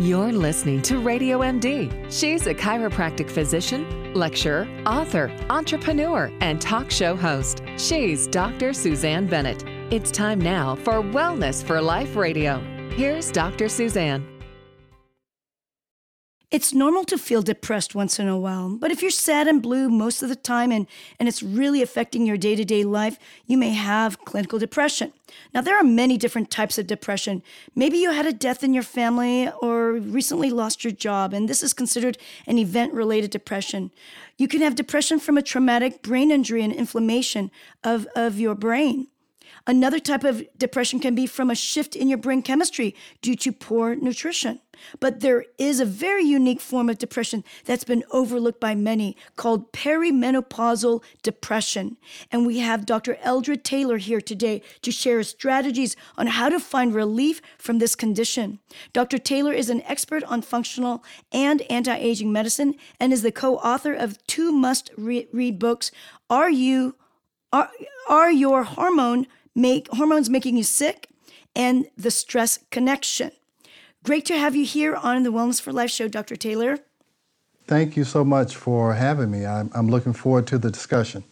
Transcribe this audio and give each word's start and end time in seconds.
You're 0.00 0.32
listening 0.32 0.80
to 0.84 0.98
Radio 0.98 1.40
MD. 1.40 1.92
She's 2.10 2.46
a 2.46 2.54
chiropractic 2.54 3.28
physician, 3.28 4.14
lecturer, 4.14 4.66
author, 4.86 5.30
entrepreneur, 5.50 6.32
and 6.40 6.58
talk 6.58 6.90
show 6.90 7.14
host. 7.14 7.62
She's 7.76 8.26
Dr. 8.26 8.72
Suzanne 8.72 9.26
Bennett. 9.26 9.62
It's 9.92 10.10
time 10.10 10.38
now 10.38 10.76
for 10.76 11.02
Wellness 11.02 11.62
for 11.62 11.82
Life 11.82 12.16
Radio. 12.16 12.60
Here's 12.96 13.30
Dr. 13.30 13.68
Suzanne. 13.68 14.39
It's 16.50 16.74
normal 16.74 17.04
to 17.04 17.16
feel 17.16 17.42
depressed 17.42 17.94
once 17.94 18.18
in 18.18 18.26
a 18.26 18.36
while, 18.36 18.70
but 18.70 18.90
if 18.90 19.02
you're 19.02 19.12
sad 19.12 19.46
and 19.46 19.62
blue 19.62 19.88
most 19.88 20.20
of 20.20 20.28
the 20.28 20.34
time 20.34 20.72
and, 20.72 20.88
and 21.20 21.28
it's 21.28 21.44
really 21.44 21.80
affecting 21.80 22.26
your 22.26 22.36
day 22.36 22.56
to 22.56 22.64
day 22.64 22.82
life, 22.82 23.20
you 23.46 23.56
may 23.56 23.70
have 23.70 24.24
clinical 24.24 24.58
depression. 24.58 25.12
Now, 25.54 25.60
there 25.60 25.76
are 25.76 25.84
many 25.84 26.16
different 26.16 26.50
types 26.50 26.76
of 26.76 26.88
depression. 26.88 27.44
Maybe 27.76 27.98
you 27.98 28.10
had 28.10 28.26
a 28.26 28.32
death 28.32 28.64
in 28.64 28.74
your 28.74 28.82
family 28.82 29.48
or 29.62 29.92
recently 29.92 30.50
lost 30.50 30.82
your 30.82 30.92
job, 30.92 31.32
and 31.32 31.48
this 31.48 31.62
is 31.62 31.72
considered 31.72 32.18
an 32.48 32.58
event 32.58 32.94
related 32.94 33.30
depression. 33.30 33.92
You 34.36 34.48
can 34.48 34.60
have 34.60 34.74
depression 34.74 35.20
from 35.20 35.38
a 35.38 35.42
traumatic 35.42 36.02
brain 36.02 36.32
injury 36.32 36.64
and 36.64 36.72
inflammation 36.72 37.52
of, 37.84 38.08
of 38.16 38.40
your 38.40 38.56
brain. 38.56 39.06
Another 39.66 39.98
type 39.98 40.24
of 40.24 40.42
depression 40.56 41.00
can 41.00 41.14
be 41.14 41.26
from 41.26 41.50
a 41.50 41.54
shift 41.54 41.94
in 41.96 42.08
your 42.08 42.18
brain 42.18 42.42
chemistry 42.42 42.94
due 43.22 43.36
to 43.36 43.52
poor 43.52 43.94
nutrition. 43.94 44.60
But 44.98 45.20
there 45.20 45.44
is 45.58 45.80
a 45.80 45.84
very 45.84 46.24
unique 46.24 46.60
form 46.60 46.88
of 46.88 46.98
depression 46.98 47.44
that's 47.64 47.84
been 47.84 48.04
overlooked 48.10 48.60
by 48.60 48.74
many 48.74 49.16
called 49.36 49.72
perimenopausal 49.72 51.02
depression. 51.22 51.96
And 52.32 52.46
we 52.46 52.60
have 52.60 52.86
Dr. 52.86 53.18
Eldred 53.22 53.64
Taylor 53.64 53.98
here 53.98 54.20
today 54.20 54.62
to 54.82 54.90
share 54.90 55.22
strategies 55.22 55.96
on 56.16 56.28
how 56.28 56.48
to 56.48 56.60
find 56.60 56.94
relief 56.94 57.40
from 57.58 57.78
this 57.78 57.94
condition. 57.94 58.58
Dr. 58.92 59.18
Taylor 59.18 59.52
is 59.52 59.70
an 59.70 59.82
expert 59.82 60.24
on 60.24 60.42
functional 60.42 61.04
and 61.32 61.62
anti 61.70 61.94
aging 61.96 62.32
medicine 62.32 62.74
and 62.98 63.12
is 63.12 63.22
the 63.22 63.32
co 63.32 63.56
author 63.56 63.92
of 63.92 64.24
two 64.26 64.52
must 64.52 64.90
read 64.96 65.58
books 65.58 65.90
Are 66.28 66.50
You? 66.50 66.96
Are, 67.52 67.70
are 68.08 68.30
Your 68.30 68.62
Hormone 68.62 69.26
make 69.54 69.88
hormones 69.88 70.30
making 70.30 70.56
you 70.56 70.64
sick 70.64 71.08
and 71.54 71.86
the 71.96 72.10
stress 72.10 72.58
connection. 72.70 73.32
Great 74.02 74.24
to 74.26 74.38
have 74.38 74.56
you 74.56 74.64
here 74.64 74.94
on 74.94 75.22
the 75.22 75.32
Wellness 75.32 75.60
for 75.60 75.72
Life 75.72 75.90
show, 75.90 76.08
Dr. 76.08 76.36
Taylor. 76.36 76.78
Thank 77.66 77.96
you 77.96 78.04
so 78.04 78.24
much 78.24 78.56
for 78.56 78.94
having 78.94 79.30
me. 79.30 79.46
I'm, 79.46 79.70
I'm 79.74 79.88
looking 79.88 80.12
forward 80.12 80.46
to 80.48 80.58
the 80.58 80.70
discussion. 80.70 81.22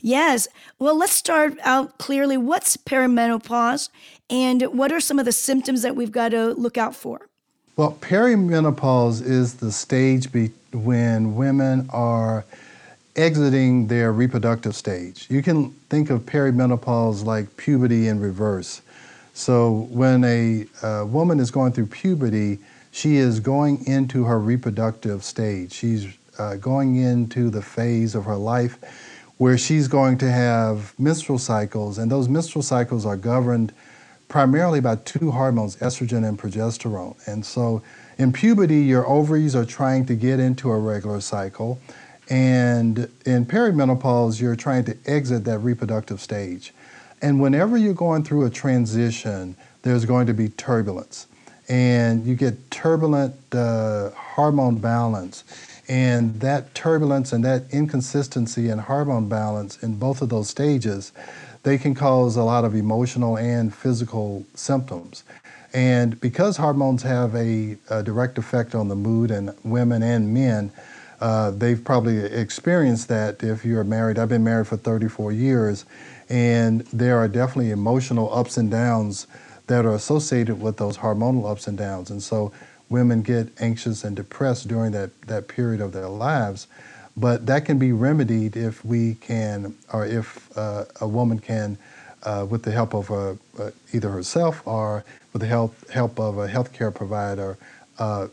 Yes. 0.00 0.46
Well, 0.78 0.96
let's 0.96 1.12
start 1.12 1.58
out 1.64 1.98
clearly. 1.98 2.36
What's 2.36 2.76
perimenopause 2.76 3.88
and 4.30 4.62
what 4.62 4.92
are 4.92 5.00
some 5.00 5.18
of 5.18 5.24
the 5.24 5.32
symptoms 5.32 5.82
that 5.82 5.96
we've 5.96 6.12
got 6.12 6.30
to 6.30 6.52
look 6.54 6.78
out 6.78 6.94
for? 6.94 7.28
Well, 7.76 7.98
perimenopause 8.00 9.22
is 9.24 9.54
the 9.54 9.72
stage 9.72 10.32
be- 10.32 10.52
when 10.72 11.34
women 11.36 11.88
are 11.92 12.44
exiting 13.18 13.88
their 13.88 14.12
reproductive 14.12 14.76
stage. 14.76 15.26
You 15.28 15.42
can 15.42 15.70
think 15.90 16.08
of 16.08 16.20
perimenopause 16.22 17.24
like 17.24 17.56
puberty 17.56 18.06
in 18.06 18.20
reverse. 18.20 18.80
So 19.34 19.88
when 19.90 20.24
a 20.24 20.66
uh, 20.82 21.04
woman 21.04 21.40
is 21.40 21.50
going 21.50 21.72
through 21.72 21.86
puberty, 21.86 22.60
she 22.92 23.16
is 23.16 23.40
going 23.40 23.84
into 23.86 24.24
her 24.24 24.38
reproductive 24.38 25.24
stage. 25.24 25.72
She's 25.72 26.06
uh, 26.38 26.56
going 26.56 26.96
into 26.96 27.50
the 27.50 27.60
phase 27.60 28.14
of 28.14 28.24
her 28.24 28.36
life 28.36 28.78
where 29.36 29.58
she's 29.58 29.88
going 29.88 30.18
to 30.18 30.30
have 30.30 30.98
menstrual 30.98 31.38
cycles, 31.38 31.98
and 31.98 32.10
those 32.10 32.28
menstrual 32.28 32.62
cycles 32.62 33.06
are 33.06 33.16
governed 33.16 33.72
primarily 34.28 34.80
by 34.80 34.96
two 34.96 35.30
hormones, 35.30 35.76
estrogen 35.76 36.28
and 36.28 36.38
progesterone. 36.38 37.16
And 37.26 37.44
so 37.46 37.82
in 38.18 38.32
puberty, 38.32 38.80
your 38.80 39.06
ovaries 39.08 39.54
are 39.56 39.64
trying 39.64 40.06
to 40.06 40.14
get 40.14 40.40
into 40.40 40.70
a 40.70 40.78
regular 40.78 41.20
cycle. 41.20 41.80
And 42.28 43.08
in 43.24 43.46
perimenopause, 43.46 44.40
you're 44.40 44.56
trying 44.56 44.84
to 44.84 44.96
exit 45.06 45.44
that 45.44 45.58
reproductive 45.58 46.20
stage. 46.20 46.74
And 47.22 47.40
whenever 47.40 47.76
you're 47.76 47.94
going 47.94 48.22
through 48.22 48.44
a 48.44 48.50
transition, 48.50 49.56
there's 49.82 50.04
going 50.04 50.26
to 50.26 50.34
be 50.34 50.50
turbulence. 50.50 51.26
And 51.68 52.26
you 52.26 52.34
get 52.34 52.70
turbulent 52.70 53.34
uh, 53.52 54.10
hormone 54.10 54.78
balance. 54.78 55.44
And 55.88 56.40
that 56.40 56.74
turbulence 56.74 57.32
and 57.32 57.44
that 57.44 57.64
inconsistency 57.72 58.68
in 58.68 58.78
hormone 58.78 59.28
balance 59.28 59.82
in 59.82 59.98
both 59.98 60.20
of 60.20 60.28
those 60.28 60.50
stages, 60.50 61.12
they 61.62 61.78
can 61.78 61.94
cause 61.94 62.36
a 62.36 62.42
lot 62.42 62.64
of 62.64 62.74
emotional 62.74 63.38
and 63.38 63.74
physical 63.74 64.44
symptoms. 64.54 65.24
And 65.72 66.20
because 66.20 66.56
hormones 66.58 67.02
have 67.02 67.34
a, 67.34 67.76
a 67.90 68.02
direct 68.02 68.38
effect 68.38 68.74
on 68.74 68.88
the 68.88 68.94
mood 68.94 69.30
in 69.30 69.54
women 69.64 70.02
and 70.02 70.32
men, 70.32 70.72
uh, 71.20 71.50
they've 71.50 71.82
probably 71.82 72.18
experienced 72.18 73.08
that 73.08 73.42
if 73.42 73.64
you're 73.64 73.84
married. 73.84 74.18
I've 74.18 74.28
been 74.28 74.44
married 74.44 74.66
for 74.68 74.76
34 74.76 75.32
years, 75.32 75.84
and 76.28 76.82
there 76.92 77.18
are 77.18 77.28
definitely 77.28 77.70
emotional 77.70 78.32
ups 78.32 78.56
and 78.56 78.70
downs 78.70 79.26
that 79.66 79.84
are 79.84 79.94
associated 79.94 80.60
with 80.60 80.76
those 80.76 80.98
hormonal 80.98 81.50
ups 81.50 81.66
and 81.66 81.76
downs. 81.76 82.10
And 82.10 82.22
so 82.22 82.52
women 82.88 83.22
get 83.22 83.48
anxious 83.60 84.04
and 84.04 84.16
depressed 84.16 84.68
during 84.68 84.92
that, 84.92 85.20
that 85.22 85.48
period 85.48 85.80
of 85.80 85.92
their 85.92 86.08
lives. 86.08 86.66
But 87.16 87.46
that 87.46 87.64
can 87.64 87.78
be 87.78 87.92
remedied 87.92 88.56
if 88.56 88.84
we 88.84 89.14
can, 89.16 89.74
or 89.92 90.06
if 90.06 90.56
uh, 90.56 90.84
a 91.00 91.08
woman 91.08 91.38
can, 91.40 91.76
uh, 92.22 92.46
with 92.48 92.62
the 92.62 92.70
help 92.70 92.94
of 92.94 93.10
a, 93.10 93.36
either 93.92 94.08
herself 94.08 94.62
or 94.66 95.04
with 95.32 95.42
the 95.42 95.48
help, 95.48 95.90
help 95.90 96.18
of 96.18 96.38
a 96.38 96.48
healthcare 96.48 96.94
provider, 96.94 97.58
uh, 97.98 98.28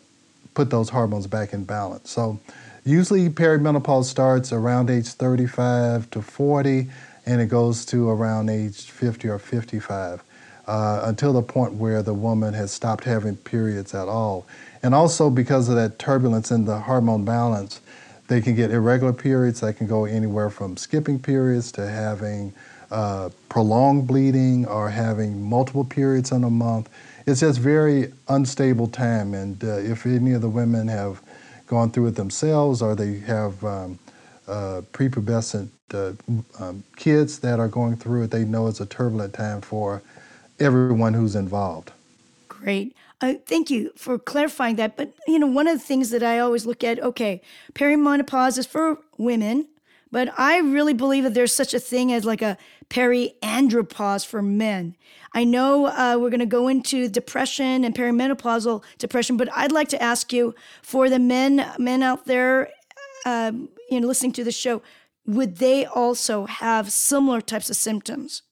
put 0.53 0.69
those 0.69 0.89
hormones 0.89 1.27
back 1.27 1.51
in 1.51 1.63
balance. 1.63 2.09
So 2.11 2.39
Usually 2.87 3.29
perimenopause 3.29 4.05
starts 4.05 4.53
around 4.53 4.91
age 4.91 5.07
35 5.07 6.07
to 6.11 6.21
40 6.21 6.87
and 7.25 7.41
it 7.41 7.47
goes 7.47 7.83
to 7.87 8.07
around 8.07 8.47
age 8.47 8.91
50 8.91 9.27
or 9.27 9.39
55 9.39 10.23
uh, 10.67 11.01
until 11.05 11.33
the 11.33 11.41
point 11.41 11.73
where 11.73 12.03
the 12.03 12.13
woman 12.13 12.53
has 12.53 12.71
stopped 12.71 13.03
having 13.03 13.37
periods 13.37 13.95
at 13.95 14.07
all. 14.07 14.45
And 14.83 14.93
also 14.93 15.31
because 15.31 15.67
of 15.67 15.75
that 15.77 15.97
turbulence 15.97 16.51
in 16.51 16.65
the 16.65 16.81
hormone 16.81 17.25
balance, 17.25 17.81
they 18.27 18.39
can 18.39 18.55
get 18.55 18.69
irregular 18.69 19.13
periods 19.13 19.61
that 19.61 19.77
can 19.77 19.87
go 19.87 20.05
anywhere 20.05 20.51
from 20.51 20.77
skipping 20.77 21.17
periods 21.17 21.71
to 21.71 21.87
having 21.87 22.53
uh, 22.91 23.29
prolonged 23.49 24.05
bleeding 24.05 24.67
or 24.67 24.91
having 24.91 25.41
multiple 25.41 25.85
periods 25.85 26.31
in 26.31 26.43
a 26.43 26.51
month. 26.51 26.87
It's 27.25 27.39
just 27.39 27.59
very 27.59 28.13
unstable 28.27 28.87
time. 28.87 29.33
And 29.33 29.63
uh, 29.63 29.77
if 29.77 30.05
any 30.05 30.33
of 30.33 30.41
the 30.41 30.49
women 30.49 30.87
have 30.87 31.19
gone 31.67 31.91
through 31.91 32.07
it 32.07 32.15
themselves 32.15 32.81
or 32.81 32.95
they 32.95 33.19
have 33.19 33.63
um, 33.63 33.99
uh, 34.47 34.81
prepubescent 34.93 35.69
uh, 35.93 36.13
um, 36.59 36.83
kids 36.95 37.39
that 37.39 37.59
are 37.59 37.67
going 37.67 37.95
through 37.95 38.23
it, 38.23 38.31
they 38.31 38.43
know 38.43 38.67
it's 38.67 38.79
a 38.79 38.85
turbulent 38.85 39.33
time 39.33 39.61
for 39.61 40.01
everyone 40.59 41.13
who's 41.13 41.35
involved. 41.35 41.91
Great. 42.47 42.95
Uh, 43.21 43.35
thank 43.45 43.69
you 43.69 43.91
for 43.95 44.17
clarifying 44.17 44.75
that. 44.75 44.97
But, 44.97 45.13
you 45.27 45.39
know, 45.39 45.47
one 45.47 45.67
of 45.67 45.77
the 45.77 45.83
things 45.83 46.09
that 46.09 46.23
I 46.23 46.39
always 46.39 46.65
look 46.65 46.83
at, 46.83 46.99
okay, 46.99 47.41
perimenopause 47.73 48.57
is 48.57 48.65
for 48.65 48.99
women, 49.17 49.67
but 50.11 50.33
I 50.37 50.59
really 50.59 50.93
believe 50.93 51.23
that 51.23 51.33
there's 51.33 51.53
such 51.53 51.73
a 51.73 51.79
thing 51.79 52.11
as 52.11 52.25
like 52.25 52.41
a 52.41 52.57
periandropause 52.89 54.25
for 54.25 54.41
men. 54.41 54.95
I 55.33 55.43
know 55.43 55.87
uh, 55.87 56.17
we're 56.19 56.29
going 56.29 56.39
to 56.39 56.45
go 56.45 56.67
into 56.67 57.09
depression 57.09 57.83
and 57.83 57.93
perimenopausal 57.93 58.83
depression, 58.97 59.37
but 59.37 59.49
I'd 59.53 59.71
like 59.71 59.89
to 59.89 60.01
ask 60.01 60.31
you 60.31 60.55
for 60.81 61.09
the 61.09 61.19
men 61.19 61.65
men 61.77 62.03
out 62.03 62.25
there, 62.25 62.69
uh, 63.25 63.51
you 63.89 63.99
know, 63.99 64.07
listening 64.07 64.33
to 64.33 64.43
the 64.43 64.51
show, 64.51 64.81
would 65.25 65.57
they 65.57 65.85
also 65.85 66.45
have 66.45 66.91
similar 66.91 67.41
types 67.41 67.69
of 67.69 67.75
symptoms? 67.75 68.43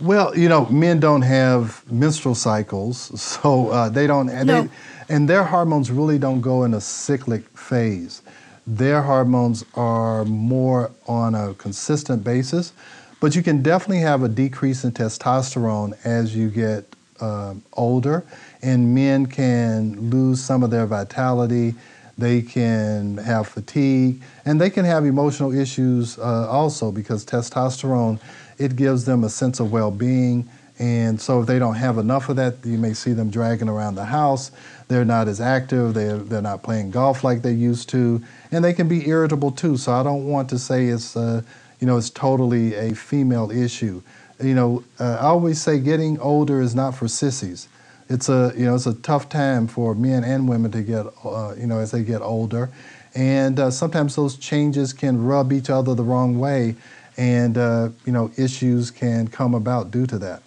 Well, 0.00 0.36
you 0.36 0.48
know, 0.48 0.66
men 0.66 1.00
don't 1.00 1.22
have 1.22 1.90
menstrual 1.90 2.34
cycles, 2.34 2.98
so 3.20 3.70
uh, 3.70 3.88
they 3.88 4.06
don't, 4.06 4.28
and, 4.28 4.46
no. 4.46 4.62
they, 4.62 4.68
and 5.08 5.28
their 5.28 5.42
hormones 5.42 5.90
really 5.90 6.18
don't 6.18 6.42
go 6.42 6.64
in 6.64 6.74
a 6.74 6.80
cyclic 6.80 7.48
phase. 7.56 8.20
Their 8.66 9.00
hormones 9.00 9.64
are 9.74 10.24
more 10.24 10.90
on 11.06 11.34
a 11.34 11.54
consistent 11.54 12.24
basis. 12.24 12.72
But 13.20 13.34
you 13.34 13.42
can 13.42 13.62
definitely 13.62 14.00
have 14.00 14.22
a 14.22 14.28
decrease 14.28 14.84
in 14.84 14.92
testosterone 14.92 15.96
as 16.04 16.36
you 16.36 16.50
get 16.50 16.84
uh, 17.20 17.54
older, 17.72 18.24
and 18.62 18.94
men 18.94 19.26
can 19.26 20.10
lose 20.10 20.42
some 20.42 20.62
of 20.62 20.70
their 20.70 20.86
vitality. 20.86 21.74
They 22.18 22.42
can 22.42 23.18
have 23.18 23.48
fatigue, 23.48 24.22
and 24.44 24.60
they 24.60 24.70
can 24.70 24.84
have 24.84 25.04
emotional 25.04 25.52
issues 25.52 26.18
uh, 26.18 26.48
also 26.48 26.92
because 26.92 27.24
testosterone 27.24 28.20
it 28.58 28.76
gives 28.76 29.04
them 29.04 29.24
a 29.24 29.28
sense 29.28 29.60
of 29.60 29.70
well-being. 29.70 30.48
And 30.78 31.18
so, 31.20 31.40
if 31.40 31.46
they 31.46 31.58
don't 31.58 31.76
have 31.76 31.96
enough 31.96 32.28
of 32.28 32.36
that, 32.36 32.56
you 32.64 32.76
may 32.76 32.92
see 32.92 33.14
them 33.14 33.30
dragging 33.30 33.68
around 33.68 33.94
the 33.94 34.04
house. 34.04 34.50
They're 34.88 35.06
not 35.06 35.26
as 35.26 35.40
active. 35.40 35.94
They're, 35.94 36.18
they're 36.18 36.42
not 36.42 36.62
playing 36.62 36.90
golf 36.90 37.24
like 37.24 37.40
they 37.40 37.52
used 37.52 37.88
to. 37.90 38.22
And 38.52 38.62
they 38.62 38.74
can 38.74 38.86
be 38.86 39.08
irritable 39.08 39.52
too. 39.52 39.78
So, 39.78 39.92
I 39.92 40.02
don't 40.02 40.26
want 40.26 40.50
to 40.50 40.58
say 40.58 40.88
it's 40.88 41.16
uh, 41.16 41.40
you 41.80 41.86
know, 41.86 41.96
it's 41.96 42.10
totally 42.10 42.74
a 42.74 42.94
female 42.94 43.50
issue. 43.50 44.02
You 44.42 44.54
know, 44.54 44.84
uh, 45.00 45.18
I 45.20 45.26
always 45.26 45.60
say 45.60 45.78
getting 45.78 46.18
older 46.20 46.60
is 46.60 46.74
not 46.74 46.94
for 46.94 47.08
sissies. 47.08 47.68
it's 48.08 48.28
a 48.28 48.52
you 48.56 48.64
know 48.64 48.74
it's 48.74 48.86
a 48.86 48.94
tough 48.94 49.28
time 49.28 49.66
for 49.66 49.94
men 49.94 50.24
and 50.24 50.48
women 50.48 50.70
to 50.72 50.82
get 50.82 51.06
uh, 51.24 51.54
you 51.58 51.66
know 51.66 51.78
as 51.78 51.90
they 51.90 52.02
get 52.02 52.22
older, 52.22 52.70
and 53.14 53.58
uh, 53.58 53.70
sometimes 53.70 54.14
those 54.14 54.36
changes 54.36 54.92
can 54.92 55.24
rub 55.24 55.52
each 55.52 55.70
other 55.70 55.94
the 55.94 56.04
wrong 56.04 56.38
way, 56.38 56.76
and 57.16 57.58
uh, 57.58 57.88
you 58.04 58.12
know 58.12 58.30
issues 58.36 58.90
can 58.90 59.26
come 59.28 59.54
about 59.54 59.90
due 59.90 60.06
to 60.06 60.18
that. 60.18 60.42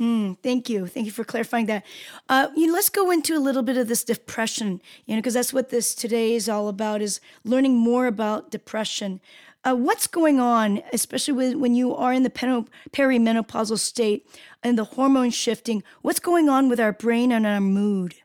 Mm, 0.00 0.36
thank 0.42 0.68
you. 0.70 0.86
Thank 0.86 1.06
you 1.06 1.12
for 1.12 1.22
clarifying 1.22 1.66
that. 1.66 1.84
Uh, 2.28 2.48
you 2.56 2.66
know, 2.66 2.72
let's 2.72 2.88
go 2.88 3.10
into 3.10 3.36
a 3.36 3.38
little 3.38 3.62
bit 3.62 3.76
of 3.76 3.88
this 3.88 4.02
depression, 4.02 4.80
you 5.06 5.14
know, 5.14 5.20
because 5.20 5.34
that's 5.34 5.52
what 5.52 5.68
this 5.68 5.94
today 5.94 6.34
is 6.34 6.48
all 6.48 6.68
about 6.68 7.02
is 7.02 7.20
learning 7.44 7.76
more 7.76 8.06
about 8.06 8.50
depression. 8.50 9.20
Uh, 9.64 9.74
what's 9.74 10.08
going 10.08 10.40
on, 10.40 10.82
especially 10.92 11.34
with, 11.34 11.54
when 11.54 11.74
you 11.74 11.94
are 11.94 12.12
in 12.12 12.24
the 12.24 12.30
perimenopausal 12.30 13.78
state 13.78 14.26
and 14.62 14.76
the 14.76 14.84
hormone 14.84 15.30
shifting? 15.30 15.84
What's 16.02 16.18
going 16.18 16.48
on 16.48 16.68
with 16.68 16.80
our 16.80 16.92
brain 16.92 17.30
and 17.30 17.46
our 17.46 17.60
mood? 17.60 18.16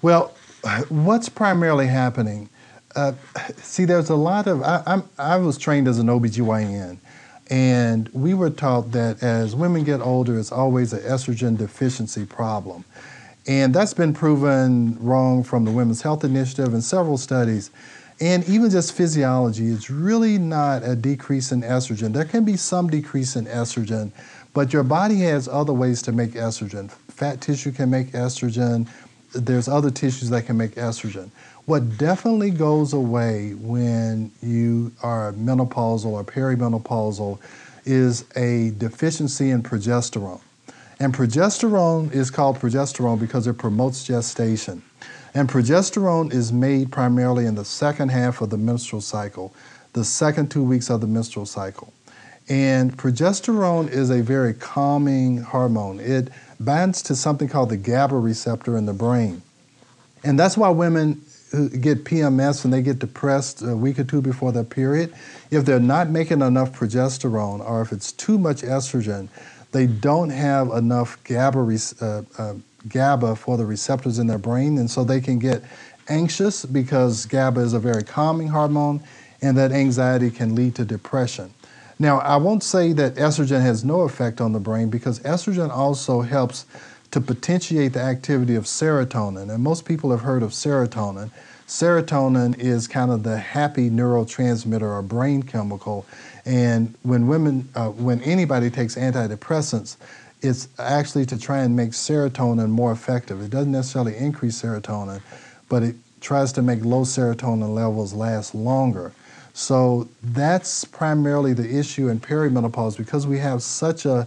Well, 0.00 0.34
what's 0.88 1.28
primarily 1.28 1.88
happening? 1.88 2.48
Uh, 2.96 3.12
see, 3.56 3.84
there's 3.84 4.08
a 4.08 4.16
lot 4.16 4.46
of, 4.46 4.62
I, 4.62 5.02
I 5.18 5.36
was 5.36 5.58
trained 5.58 5.88
as 5.88 5.98
an 5.98 6.06
OBGYN. 6.06 6.98
And 7.50 8.08
we 8.14 8.32
were 8.32 8.48
taught 8.48 8.92
that 8.92 9.22
as 9.22 9.54
women 9.54 9.84
get 9.84 10.00
older, 10.00 10.38
it's 10.38 10.52
always 10.52 10.94
an 10.94 11.00
estrogen 11.00 11.58
deficiency 11.58 12.24
problem. 12.24 12.86
And 13.46 13.74
that's 13.74 13.92
been 13.92 14.14
proven 14.14 14.96
wrong 15.00 15.42
from 15.42 15.66
the 15.66 15.70
Women's 15.70 16.00
Health 16.00 16.24
Initiative 16.24 16.72
and 16.72 16.82
several 16.82 17.18
studies. 17.18 17.70
And 18.22 18.48
even 18.48 18.70
just 18.70 18.92
physiology, 18.92 19.66
it's 19.70 19.90
really 19.90 20.38
not 20.38 20.84
a 20.84 20.94
decrease 20.94 21.50
in 21.50 21.62
estrogen. 21.62 22.12
There 22.12 22.24
can 22.24 22.44
be 22.44 22.56
some 22.56 22.88
decrease 22.88 23.34
in 23.34 23.46
estrogen, 23.46 24.12
but 24.54 24.72
your 24.72 24.84
body 24.84 25.22
has 25.22 25.48
other 25.48 25.72
ways 25.72 26.02
to 26.02 26.12
make 26.12 26.34
estrogen. 26.34 26.88
Fat 27.08 27.40
tissue 27.40 27.72
can 27.72 27.90
make 27.90 28.12
estrogen, 28.12 28.86
there's 29.34 29.66
other 29.66 29.90
tissues 29.90 30.30
that 30.30 30.46
can 30.46 30.56
make 30.56 30.76
estrogen. 30.76 31.30
What 31.64 31.98
definitely 31.98 32.52
goes 32.52 32.92
away 32.92 33.54
when 33.54 34.30
you 34.40 34.92
are 35.02 35.32
menopausal 35.32 36.12
or 36.12 36.22
perimenopausal 36.22 37.40
is 37.84 38.24
a 38.36 38.70
deficiency 38.78 39.50
in 39.50 39.64
progesterone. 39.64 40.40
And 41.00 41.12
progesterone 41.12 42.12
is 42.12 42.30
called 42.30 42.60
progesterone 42.60 43.18
because 43.18 43.48
it 43.48 43.54
promotes 43.54 44.04
gestation. 44.04 44.82
And 45.34 45.48
progesterone 45.48 46.32
is 46.32 46.52
made 46.52 46.92
primarily 46.92 47.46
in 47.46 47.54
the 47.54 47.64
second 47.64 48.10
half 48.10 48.40
of 48.40 48.50
the 48.50 48.58
menstrual 48.58 49.00
cycle, 49.00 49.54
the 49.94 50.04
second 50.04 50.50
two 50.50 50.62
weeks 50.62 50.90
of 50.90 51.00
the 51.00 51.06
menstrual 51.06 51.46
cycle. 51.46 51.92
And 52.48 52.96
progesterone 52.96 53.90
is 53.90 54.10
a 54.10 54.22
very 54.22 54.52
calming 54.52 55.38
hormone. 55.38 56.00
It 56.00 56.28
binds 56.60 57.00
to 57.02 57.14
something 57.14 57.48
called 57.48 57.70
the 57.70 57.76
GABA 57.76 58.18
receptor 58.18 58.76
in 58.76 58.86
the 58.86 58.92
brain. 58.92 59.42
And 60.24 60.38
that's 60.38 60.56
why 60.56 60.68
women 60.68 61.22
get 61.80 62.04
PMS 62.04 62.64
and 62.64 62.72
they 62.72 62.82
get 62.82 62.98
depressed 62.98 63.62
a 63.62 63.76
week 63.76 63.98
or 63.98 64.04
two 64.04 64.22
before 64.22 64.52
their 64.52 64.64
period, 64.64 65.14
if 65.50 65.64
they're 65.64 65.80
not 65.80 66.08
making 66.10 66.40
enough 66.40 66.72
progesterone 66.72 67.60
or 67.60 67.82
if 67.82 67.92
it's 67.92 68.12
too 68.12 68.38
much 68.38 68.62
estrogen, 68.62 69.28
they 69.72 69.86
don't 69.86 70.30
have 70.30 70.70
enough 70.70 71.22
GABA, 71.24 71.78
uh, 72.00 72.22
uh, 72.38 72.54
GABA 72.88 73.36
for 73.36 73.56
the 73.56 73.66
receptors 73.66 74.18
in 74.18 74.26
their 74.26 74.38
brain, 74.38 74.78
and 74.78 74.90
so 74.90 75.04
they 75.04 75.20
can 75.20 75.38
get 75.38 75.62
anxious 76.08 76.64
because 76.64 77.26
GABA 77.26 77.60
is 77.60 77.72
a 77.74 77.78
very 77.78 78.02
calming 78.02 78.48
hormone, 78.48 79.02
and 79.40 79.56
that 79.56 79.72
anxiety 79.72 80.30
can 80.30 80.54
lead 80.54 80.74
to 80.76 80.84
depression. 80.84 81.52
Now, 81.98 82.18
I 82.18 82.36
won't 82.36 82.62
say 82.62 82.92
that 82.94 83.14
estrogen 83.14 83.60
has 83.62 83.84
no 83.84 84.00
effect 84.00 84.40
on 84.40 84.52
the 84.52 84.60
brain 84.60 84.90
because 84.90 85.20
estrogen 85.20 85.70
also 85.70 86.22
helps 86.22 86.66
to 87.12 87.20
potentiate 87.20 87.92
the 87.92 88.00
activity 88.00 88.54
of 88.54 88.64
serotonin. 88.64 89.52
And 89.52 89.62
most 89.62 89.84
people 89.84 90.10
have 90.10 90.22
heard 90.22 90.42
of 90.42 90.50
serotonin. 90.50 91.30
Serotonin 91.68 92.58
is 92.58 92.88
kind 92.88 93.10
of 93.10 93.22
the 93.22 93.36
happy 93.38 93.90
neurotransmitter 93.90 94.82
or 94.82 95.02
brain 95.02 95.42
chemical. 95.42 96.06
And 96.44 96.94
when 97.02 97.28
women, 97.28 97.68
uh, 97.74 97.90
when 97.90 98.20
anybody 98.22 98.70
takes 98.70 98.96
antidepressants, 98.96 99.96
it's 100.42 100.68
actually 100.78 101.24
to 101.26 101.38
try 101.38 101.62
and 101.62 101.74
make 101.76 101.90
serotonin 101.90 102.68
more 102.68 102.92
effective. 102.92 103.40
It 103.40 103.50
doesn't 103.50 103.72
necessarily 103.72 104.16
increase 104.16 104.60
serotonin, 104.60 105.22
but 105.68 105.82
it 105.82 105.96
tries 106.20 106.52
to 106.52 106.62
make 106.62 106.84
low 106.84 107.02
serotonin 107.02 107.74
levels 107.74 108.12
last 108.12 108.54
longer. 108.54 109.12
So 109.54 110.08
that's 110.22 110.84
primarily 110.84 111.52
the 111.52 111.78
issue 111.78 112.08
in 112.08 112.20
perimenopause 112.20 112.96
because 112.96 113.26
we 113.26 113.38
have 113.38 113.62
such 113.62 114.04
a 114.04 114.26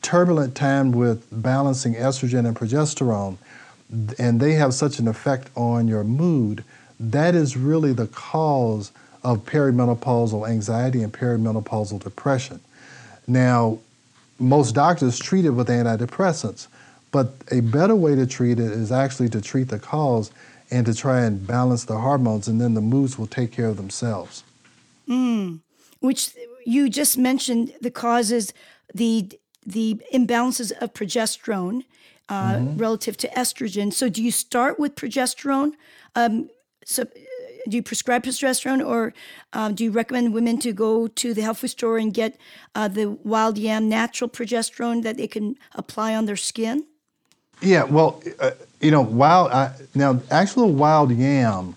turbulent 0.00 0.54
time 0.54 0.92
with 0.92 1.26
balancing 1.30 1.94
estrogen 1.94 2.46
and 2.46 2.56
progesterone, 2.56 3.36
and 4.18 4.40
they 4.40 4.52
have 4.52 4.74
such 4.74 4.98
an 4.98 5.06
effect 5.06 5.50
on 5.54 5.86
your 5.86 6.04
mood, 6.04 6.64
that 6.98 7.34
is 7.34 7.56
really 7.56 7.92
the 7.92 8.06
cause 8.08 8.90
of 9.22 9.44
perimenopausal 9.44 10.48
anxiety 10.48 11.02
and 11.02 11.12
perimenopausal 11.12 12.02
depression. 12.02 12.60
Now, 13.26 13.78
most 14.42 14.74
doctors 14.74 15.18
treat 15.18 15.44
it 15.44 15.50
with 15.50 15.68
antidepressants, 15.68 16.66
but 17.10 17.34
a 17.50 17.60
better 17.60 17.94
way 17.94 18.14
to 18.14 18.26
treat 18.26 18.58
it 18.58 18.72
is 18.72 18.90
actually 18.90 19.28
to 19.30 19.40
treat 19.40 19.68
the 19.68 19.78
cause 19.78 20.30
and 20.70 20.86
to 20.86 20.94
try 20.94 21.20
and 21.20 21.46
balance 21.46 21.84
the 21.84 21.98
hormones, 21.98 22.48
and 22.48 22.60
then 22.60 22.74
the 22.74 22.80
moods 22.80 23.18
will 23.18 23.26
take 23.26 23.52
care 23.52 23.68
of 23.68 23.76
themselves. 23.76 24.42
Mm, 25.08 25.60
which 26.00 26.34
you 26.64 26.88
just 26.88 27.18
mentioned 27.18 27.74
the 27.80 27.90
causes 27.90 28.52
the 28.94 29.30
the 29.64 30.00
imbalances 30.12 30.72
of 30.80 30.92
progesterone 30.92 31.84
uh, 32.28 32.54
mm-hmm. 32.54 32.76
relative 32.78 33.16
to 33.18 33.28
estrogen. 33.28 33.92
So, 33.92 34.08
do 34.08 34.22
you 34.22 34.30
start 34.30 34.78
with 34.78 34.94
progesterone? 34.94 35.72
Um, 36.14 36.48
so, 36.84 37.06
do 37.68 37.76
you 37.76 37.82
prescribe 37.82 38.24
progesterone, 38.24 38.84
or 38.86 39.14
um, 39.52 39.74
do 39.74 39.84
you 39.84 39.90
recommend 39.90 40.34
women 40.34 40.58
to 40.58 40.72
go 40.72 41.06
to 41.06 41.34
the 41.34 41.42
health 41.42 41.58
food 41.58 41.68
store 41.68 41.98
and 41.98 42.12
get 42.12 42.38
uh, 42.74 42.88
the 42.88 43.10
wild 43.10 43.58
yam 43.58 43.88
natural 43.88 44.28
progesterone 44.28 45.02
that 45.02 45.16
they 45.16 45.28
can 45.28 45.56
apply 45.74 46.14
on 46.14 46.26
their 46.26 46.36
skin? 46.36 46.84
Yeah, 47.60 47.84
well, 47.84 48.20
uh, 48.40 48.50
you 48.80 48.90
know, 48.90 49.02
wild 49.02 49.52
now 49.94 50.20
actual 50.30 50.72
wild 50.72 51.12
yam 51.12 51.76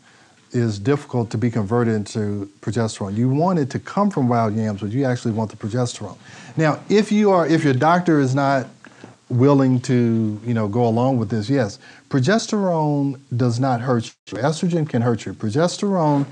is 0.52 0.80
difficult 0.80 1.30
to 1.30 1.38
be 1.38 1.52
converted 1.52 1.94
into 1.94 2.50
progesterone. 2.62 3.16
You 3.16 3.30
want 3.30 3.60
it 3.60 3.70
to 3.72 3.80
come 3.80 4.10
from 4.10 4.28
wild 4.30 4.56
yams, 4.56 4.82
but 4.82 4.92
you 4.92 5.04
actually 5.04 5.34
want 5.34 5.52
the 5.52 5.58
progesterone. 5.58 6.18
Now, 6.58 6.80
if 6.90 7.12
you 7.12 7.32
are, 7.32 7.46
if 7.46 7.64
your 7.64 7.74
doctor 7.74 8.20
is 8.20 8.34
not 8.34 8.68
willing 9.30 9.80
to, 9.81 10.39
you 10.45 10.54
know, 10.54 10.68
go 10.68 10.88
along 10.88 11.18
with 11.18 11.30
this, 11.30 11.50
yes, 11.50 11.80
progesterone 12.10 13.19
does 13.36 13.60
not 13.60 13.81
hurt 13.81 14.13
you. 14.27 14.38
Estrogen 14.38 14.88
can 14.88 15.01
hurt 15.01 15.25
you. 15.25 15.34
Progesterone 15.34 16.25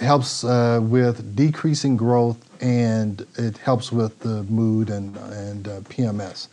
helps 0.00 0.44
uh, 0.44 0.80
with 0.82 1.34
decreasing 1.36 1.96
growth 1.96 2.36
and 2.60 3.26
it 3.36 3.56
helps 3.58 3.90
with 3.90 4.18
the 4.20 4.42
mood 4.44 4.90
and, 4.90 5.16
and 5.16 5.68
uh, 5.68 5.80
PMS. 5.82 6.48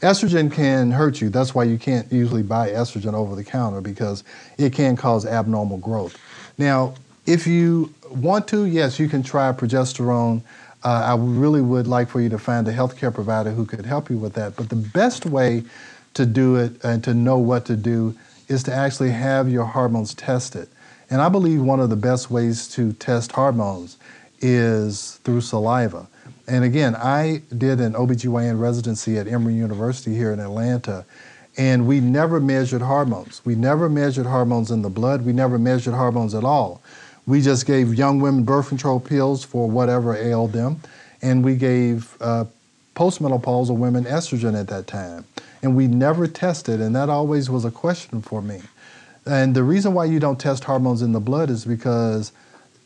Estrogen 0.00 0.50
can 0.50 0.90
hurt 0.90 1.20
you. 1.20 1.28
That's 1.28 1.54
why 1.54 1.64
you 1.64 1.78
can't 1.78 2.10
usually 2.12 2.42
buy 2.42 2.70
estrogen 2.70 3.14
over 3.14 3.36
the 3.36 3.44
counter 3.44 3.80
because 3.80 4.24
it 4.58 4.72
can 4.72 4.96
cause 4.96 5.24
abnormal 5.24 5.78
growth. 5.78 6.16
Now, 6.58 6.94
if 7.26 7.46
you 7.46 7.94
want 8.10 8.48
to, 8.48 8.64
yes, 8.64 8.98
you 8.98 9.08
can 9.08 9.22
try 9.22 9.52
progesterone. 9.52 10.42
Uh, 10.84 11.14
I 11.14 11.16
really 11.16 11.62
would 11.62 11.86
like 11.86 12.08
for 12.08 12.20
you 12.20 12.28
to 12.30 12.38
find 12.38 12.66
a 12.66 12.72
healthcare 12.72 13.14
provider 13.14 13.50
who 13.50 13.64
could 13.64 13.86
help 13.86 14.10
you 14.10 14.18
with 14.18 14.32
that. 14.34 14.56
But 14.56 14.68
the 14.68 14.76
best 14.76 15.26
way 15.26 15.62
to 16.14 16.26
do 16.26 16.56
it 16.56 16.82
and 16.84 17.02
to 17.04 17.14
know 17.14 17.38
what 17.38 17.66
to 17.66 17.76
do 17.76 18.16
is 18.48 18.62
to 18.64 18.74
actually 18.74 19.10
have 19.10 19.48
your 19.48 19.64
hormones 19.64 20.14
tested. 20.14 20.68
And 21.08 21.20
I 21.20 21.28
believe 21.28 21.62
one 21.62 21.80
of 21.80 21.90
the 21.90 21.96
best 21.96 22.30
ways 22.30 22.68
to 22.68 22.92
test 22.94 23.32
hormones 23.32 23.96
is 24.40 25.20
through 25.24 25.42
saliva. 25.42 26.08
And 26.48 26.64
again, 26.64 26.96
I 26.96 27.42
did 27.56 27.80
an 27.80 27.92
OBGYN 27.92 28.58
residency 28.58 29.16
at 29.18 29.28
Emory 29.28 29.54
University 29.54 30.14
here 30.14 30.32
in 30.32 30.40
Atlanta, 30.40 31.04
and 31.56 31.86
we 31.86 32.00
never 32.00 32.40
measured 32.40 32.82
hormones. 32.82 33.40
We 33.44 33.54
never 33.54 33.88
measured 33.88 34.26
hormones 34.26 34.70
in 34.70 34.82
the 34.82 34.90
blood. 34.90 35.24
We 35.24 35.32
never 35.32 35.58
measured 35.58 35.94
hormones 35.94 36.34
at 36.34 36.44
all. 36.44 36.82
We 37.26 37.40
just 37.40 37.66
gave 37.66 37.94
young 37.94 38.20
women 38.20 38.44
birth 38.44 38.68
control 38.68 39.00
pills 39.00 39.44
for 39.44 39.70
whatever 39.70 40.16
ailed 40.16 40.52
them, 40.52 40.80
and 41.20 41.44
we 41.44 41.56
gave 41.56 42.16
uh, 42.20 42.46
postmenopausal 42.96 43.76
women 43.76 44.04
estrogen 44.04 44.58
at 44.58 44.68
that 44.68 44.86
time. 44.86 45.24
And 45.62 45.76
we 45.76 45.86
never 45.86 46.26
tested, 46.26 46.80
and 46.80 46.94
that 46.96 47.08
always 47.08 47.48
was 47.48 47.64
a 47.64 47.70
question 47.70 48.22
for 48.22 48.42
me. 48.42 48.62
And 49.24 49.54
the 49.54 49.62
reason 49.62 49.94
why 49.94 50.06
you 50.06 50.18
don't 50.18 50.40
test 50.40 50.64
hormones 50.64 51.02
in 51.02 51.12
the 51.12 51.20
blood 51.20 51.48
is 51.48 51.64
because 51.64 52.32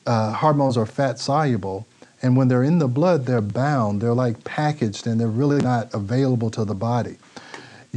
uh, 0.07 0.33
hormones 0.33 0.77
are 0.77 0.85
fat 0.85 1.19
soluble, 1.19 1.87
and 2.21 2.37
when 2.37 2.49
they're 2.49 2.63
in 2.63 2.79
the 2.79 2.89
blood, 2.89 3.25
they're 3.25 3.41
bound, 3.41 4.03
they're 4.03 4.13
like 4.15 4.45
packaged, 4.45 5.07
and 5.07 5.19
they're 5.19 5.29
really 5.29 5.63
not 5.63 5.93
available 5.95 6.51
to 6.51 6.65
the 6.65 6.75
body 6.75 7.17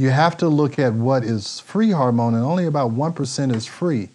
you 0.00 0.08
have 0.08 0.34
to 0.38 0.48
look 0.48 0.78
at 0.78 0.94
what 0.94 1.22
is 1.22 1.60
free 1.60 1.90
hormone, 1.90 2.34
and 2.34 2.42
only 2.42 2.64
about 2.64 2.90
1% 2.92 3.54
is 3.54 3.66
free. 3.66 4.08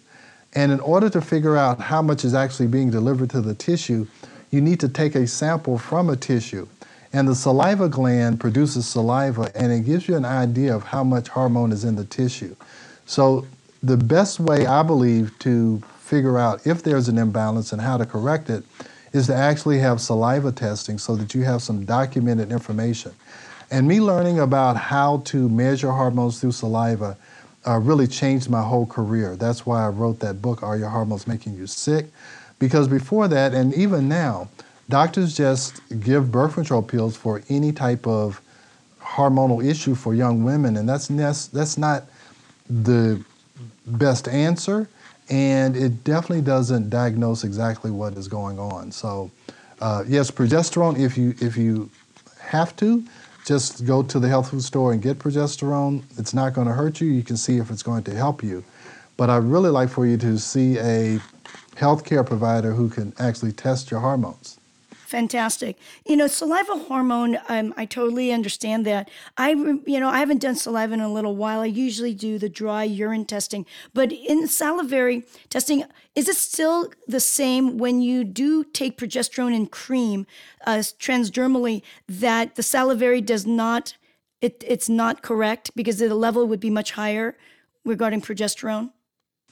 And 0.56 0.72
in 0.72 0.80
order 0.80 1.10
to 1.10 1.20
figure 1.20 1.56
out 1.56 1.78
how 1.78 2.00
much 2.00 2.24
is 2.24 2.34
actually 2.34 2.68
being 2.68 2.90
delivered 2.90 3.28
to 3.30 3.42
the 3.42 3.54
tissue, 3.54 4.06
you 4.50 4.62
need 4.62 4.80
to 4.80 4.88
take 4.88 5.14
a 5.14 5.26
sample 5.26 5.76
from 5.76 6.08
a 6.08 6.16
tissue. 6.16 6.66
And 7.12 7.28
the 7.28 7.34
saliva 7.34 7.90
gland 7.90 8.40
produces 8.40 8.88
saliva 8.88 9.52
and 9.54 9.70
it 9.70 9.84
gives 9.84 10.08
you 10.08 10.16
an 10.16 10.24
idea 10.24 10.74
of 10.74 10.82
how 10.82 11.04
much 11.04 11.28
hormone 11.28 11.72
is 11.72 11.84
in 11.84 11.96
the 11.96 12.04
tissue. 12.04 12.56
So, 13.04 13.46
the 13.82 13.98
best 13.98 14.40
way 14.40 14.66
I 14.66 14.82
believe 14.82 15.38
to 15.40 15.82
figure 16.00 16.38
out 16.38 16.66
if 16.66 16.82
there's 16.82 17.08
an 17.08 17.18
imbalance 17.18 17.72
and 17.72 17.82
how 17.82 17.98
to 17.98 18.06
correct 18.06 18.48
it 18.48 18.64
is 19.12 19.26
to 19.26 19.34
actually 19.34 19.78
have 19.78 20.00
saliva 20.00 20.50
testing 20.50 20.98
so 20.98 21.14
that 21.16 21.34
you 21.34 21.42
have 21.42 21.60
some 21.62 21.84
documented 21.84 22.50
information. 22.50 23.12
And 23.70 23.86
me 23.86 24.00
learning 24.00 24.40
about 24.40 24.76
how 24.76 25.18
to 25.26 25.48
measure 25.48 25.90
hormones 25.90 26.40
through 26.40 26.52
saliva 26.52 27.16
uh, 27.66 27.78
really 27.78 28.06
changed 28.06 28.48
my 28.48 28.62
whole 28.62 28.86
career. 28.86 29.36
That's 29.36 29.66
why 29.66 29.84
I 29.84 29.88
wrote 29.88 30.20
that 30.20 30.40
book, 30.40 30.62
Are 30.62 30.76
Your 30.76 30.88
Hormones 30.88 31.26
Making 31.26 31.56
You 31.56 31.66
Sick? 31.66 32.06
Because 32.58 32.88
before 32.88 33.28
that, 33.28 33.54
and 33.54 33.74
even 33.74 34.08
now, 34.08 34.48
doctors 34.88 35.36
just 35.36 35.80
give 36.00 36.30
birth 36.30 36.54
control 36.54 36.82
pills 36.82 37.16
for 37.16 37.42
any 37.48 37.72
type 37.72 38.06
of 38.06 38.40
hormonal 39.00 39.64
issue 39.64 39.94
for 39.94 40.14
young 40.14 40.44
women, 40.44 40.76
and 40.76 40.88
that's, 40.88 41.08
that's 41.48 41.78
not 41.78 42.04
the 42.68 43.22
best 43.86 44.28
answer, 44.28 44.88
and 45.28 45.76
it 45.76 46.04
definitely 46.04 46.42
doesn't 46.42 46.88
diagnose 46.88 47.44
exactly 47.44 47.90
what 47.90 48.14
is 48.14 48.28
going 48.28 48.58
on. 48.58 48.90
So, 48.90 49.30
uh, 49.80 50.04
yes, 50.06 50.30
progesterone, 50.30 50.98
if 50.98 51.18
you, 51.18 51.34
if 51.40 51.56
you 51.56 51.90
have 52.40 52.74
to, 52.76 53.04
just 53.46 53.86
go 53.86 54.02
to 54.02 54.18
the 54.18 54.28
health 54.28 54.50
food 54.50 54.62
store 54.62 54.92
and 54.92 55.00
get 55.00 55.20
progesterone. 55.20 56.02
It's 56.18 56.34
not 56.34 56.52
going 56.52 56.66
to 56.66 56.74
hurt 56.74 57.00
you. 57.00 57.06
You 57.08 57.22
can 57.22 57.36
see 57.36 57.58
if 57.58 57.70
it's 57.70 57.82
going 57.82 58.02
to 58.04 58.14
help 58.14 58.42
you. 58.42 58.64
But 59.16 59.30
I'd 59.30 59.44
really 59.44 59.70
like 59.70 59.88
for 59.88 60.04
you 60.04 60.16
to 60.18 60.36
see 60.38 60.78
a 60.78 61.20
healthcare 61.76 62.26
provider 62.26 62.72
who 62.72 62.90
can 62.90 63.14
actually 63.20 63.52
test 63.52 63.90
your 63.90 64.00
hormones. 64.00 64.58
Fantastic. 65.06 65.78
You 66.04 66.16
know, 66.16 66.26
saliva 66.26 66.76
hormone, 66.76 67.38
um, 67.48 67.72
I 67.76 67.84
totally 67.84 68.32
understand 68.32 68.84
that. 68.86 69.08
I, 69.36 69.50
you 69.50 70.00
know, 70.00 70.08
I 70.08 70.18
haven't 70.18 70.40
done 70.40 70.56
saliva 70.56 70.94
in 70.94 71.00
a 71.00 71.12
little 71.12 71.36
while. 71.36 71.60
I 71.60 71.66
usually 71.66 72.12
do 72.12 72.40
the 72.40 72.48
dry 72.48 72.82
urine 72.82 73.24
testing. 73.24 73.66
But 73.94 74.10
in 74.10 74.48
salivary 74.48 75.24
testing, 75.48 75.84
is 76.16 76.28
it 76.28 76.34
still 76.34 76.90
the 77.06 77.20
same 77.20 77.78
when 77.78 78.00
you 78.00 78.24
do 78.24 78.64
take 78.64 78.98
progesterone 78.98 79.54
and 79.54 79.70
cream 79.70 80.26
uh, 80.66 80.78
transdermally 80.78 81.82
that 82.08 82.56
the 82.56 82.64
salivary 82.64 83.20
does 83.20 83.46
not, 83.46 83.96
it, 84.40 84.64
it's 84.66 84.88
not 84.88 85.22
correct 85.22 85.70
because 85.76 85.98
the 86.00 86.12
level 86.16 86.48
would 86.48 86.58
be 86.58 86.70
much 86.70 86.92
higher 86.92 87.36
regarding 87.84 88.22
progesterone? 88.22 88.90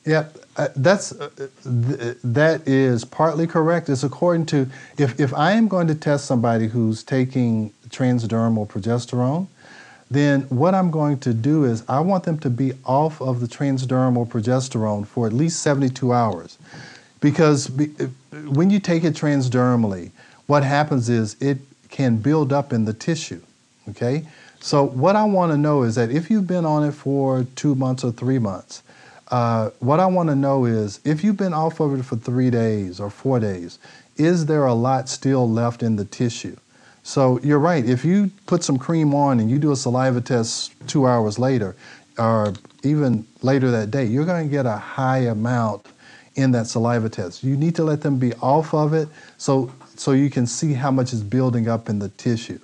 Yeah, 0.05 0.27
uh, 0.57 0.69
that's 0.77 1.13
uh, 1.13 1.31
th- 1.37 2.19
that 2.23 2.69
is 2.69 3.05
partly 3.05 3.47
correct. 3.47 3.89
It's 3.89 4.03
according 4.05 4.47
to 4.47 4.69
if 4.99 5.19
if 5.19 5.33
I 5.33 5.53
am 5.53 5.67
going 5.67 5.87
to 5.89 5.95
test 5.95 6.27
somebody 6.27 6.69
who's 6.69 7.03
taking 7.03 7.73
transdermal 7.89 8.69
progesterone, 8.69 9.47
then 10.11 10.43
what 10.43 10.75
I'm 10.75 10.91
going 10.91 11.19
to 11.21 11.33
do 11.33 11.65
is 11.65 11.85
I 11.89 12.01
want 12.01 12.25
them 12.25 12.39
to 12.41 12.51
be 12.51 12.73
off 12.85 13.23
of 13.23 13.41
the 13.41 13.47
transdermal 13.47 14.29
progesterone 14.29 15.07
for 15.07 15.27
at 15.27 15.33
least 15.33 15.63
72 15.63 16.13
hours, 16.13 16.59
because 17.21 17.69
be, 17.69 17.91
uh, 17.99 18.07
when 18.51 18.69
you 18.69 18.81
take 18.81 19.05
it 19.05 19.15
transdermally, 19.15 20.11
what 20.47 20.65
happens 20.65 21.09
is 21.09 21.37
it 21.41 21.59
can 21.89 22.19
build 22.19 22.53
up 22.53 22.75
in 22.75 22.85
the 22.85 22.93
tissue. 22.93 23.41
Okay, 23.89 24.27
so 24.61 24.85
what 24.85 25.17
I 25.17 25.25
want 25.25 25.53
to 25.53 25.57
know 25.57 25.83
is 25.83 25.95
that 25.95 26.11
if 26.11 26.31
you've 26.31 26.47
been 26.47 26.67
on 26.67 26.85
it 26.85 26.93
for 26.93 27.47
two 27.57 27.75
months 27.75 28.05
or 28.05 28.13
three 28.13 28.39
months 28.39 28.83
uh, 29.35 29.71
what 29.81 29.99
I 29.99 30.07
want 30.07 30.29
to 30.29 30.37
know 30.37 30.65
is 30.65 31.01
if 31.05 31.25
you've 31.25 31.37
been 31.37 31.53
off 31.53 31.81
of 31.81 31.99
it 31.99 32.05
for 32.05 32.15
three 32.15 32.51
days 32.51 33.01
or 33.01 33.11
four 33.11 33.41
days, 33.41 33.81
is 34.17 34.47
there 34.47 34.65
a 34.65 34.75
lot 34.75 35.09
still 35.09 35.51
left 35.51 35.83
in 35.83 35.97
the 35.97 36.05
tissue? 36.05 36.57
So 37.03 37.41
you're 37.41 37.59
right. 37.59 37.85
If 37.85 38.05
you 38.05 38.31
put 38.47 38.63
some 38.63 38.79
cream 38.79 39.13
on 39.13 39.41
and 39.41 39.51
you 39.51 39.59
do 39.59 39.73
a 39.73 39.77
saliva 39.77 40.21
test 40.21 40.73
two 40.87 41.09
hours 41.09 41.37
later, 41.37 41.75
or 42.17 42.53
even 42.85 43.27
later 43.43 43.73
that 43.73 43.91
day, 43.91 44.05
you're 44.05 44.25
going 44.25 44.47
to 44.47 44.49
get 44.49 44.67
a 44.67 44.77
high 44.77 45.23
amount 45.27 45.85
in 46.37 46.53
that 46.53 46.69
saliva 46.69 47.09
test. 47.09 47.43
You 47.43 47.57
need 47.57 47.75
to 47.75 47.83
let 47.83 48.03
them 48.03 48.21
be 48.21 48.35
off 48.35 48.73
of 48.73 48.95
it 48.95 49.09
so 49.37 49.73
so 49.97 50.13
you 50.13 50.31
can 50.31 50.47
see 50.47 50.75
how 50.75 50.93
much 50.93 51.13
is 51.13 51.25
building 51.25 51.69
up 51.69 51.89
in 51.89 51.99
the 51.99 52.11
tissue. 52.11 52.61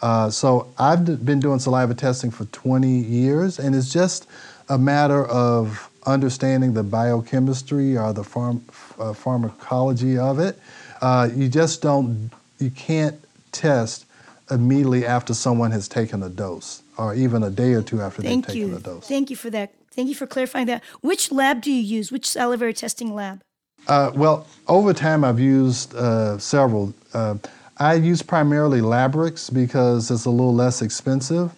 Uh, 0.00 0.30
so 0.30 0.72
I've 0.78 1.04
been 1.26 1.40
doing 1.40 1.58
saliva 1.58 1.94
testing 1.94 2.30
for 2.30 2.46
20 2.46 2.88
years, 2.88 3.58
and 3.58 3.74
it's 3.74 3.92
just 3.92 4.26
a 4.70 4.78
matter 4.78 5.26
of 5.26 5.90
understanding 6.06 6.72
the 6.74 6.82
biochemistry 6.82 7.96
or 7.96 8.12
the 8.12 8.22
pharm- 8.22 8.62
uh, 8.98 9.12
pharmacology 9.12 10.16
of 10.16 10.38
it. 10.38 10.58
Uh, 11.00 11.28
you 11.34 11.48
just 11.48 11.82
don't, 11.82 12.30
you 12.58 12.70
can't 12.70 13.16
test 13.52 14.06
immediately 14.50 15.04
after 15.04 15.34
someone 15.34 15.72
has 15.72 15.88
taken 15.88 16.22
a 16.22 16.28
dose 16.28 16.82
or 16.96 17.14
even 17.14 17.42
a 17.42 17.50
day 17.50 17.74
or 17.74 17.82
two 17.82 18.00
after 18.00 18.22
Thank 18.22 18.46
they've 18.46 18.56
you. 18.56 18.66
taken 18.68 18.78
a 18.78 18.80
dose. 18.80 19.08
Thank 19.08 19.30
you 19.30 19.36
for 19.36 19.50
that. 19.50 19.74
Thank 19.90 20.08
you 20.08 20.14
for 20.14 20.26
clarifying 20.26 20.66
that. 20.66 20.84
Which 21.00 21.32
lab 21.32 21.62
do 21.62 21.72
you 21.72 21.82
use? 21.82 22.12
Which 22.12 22.26
salivary 22.26 22.74
testing 22.74 23.14
lab? 23.14 23.42
Uh, 23.88 24.12
well, 24.14 24.46
over 24.68 24.92
time 24.92 25.24
I've 25.24 25.40
used 25.40 25.94
uh, 25.94 26.38
several. 26.38 26.94
Uh, 27.14 27.36
I 27.78 27.94
use 27.94 28.22
primarily 28.22 28.80
Labrix 28.80 29.52
because 29.52 30.10
it's 30.10 30.24
a 30.24 30.30
little 30.30 30.54
less 30.54 30.82
expensive. 30.82 31.52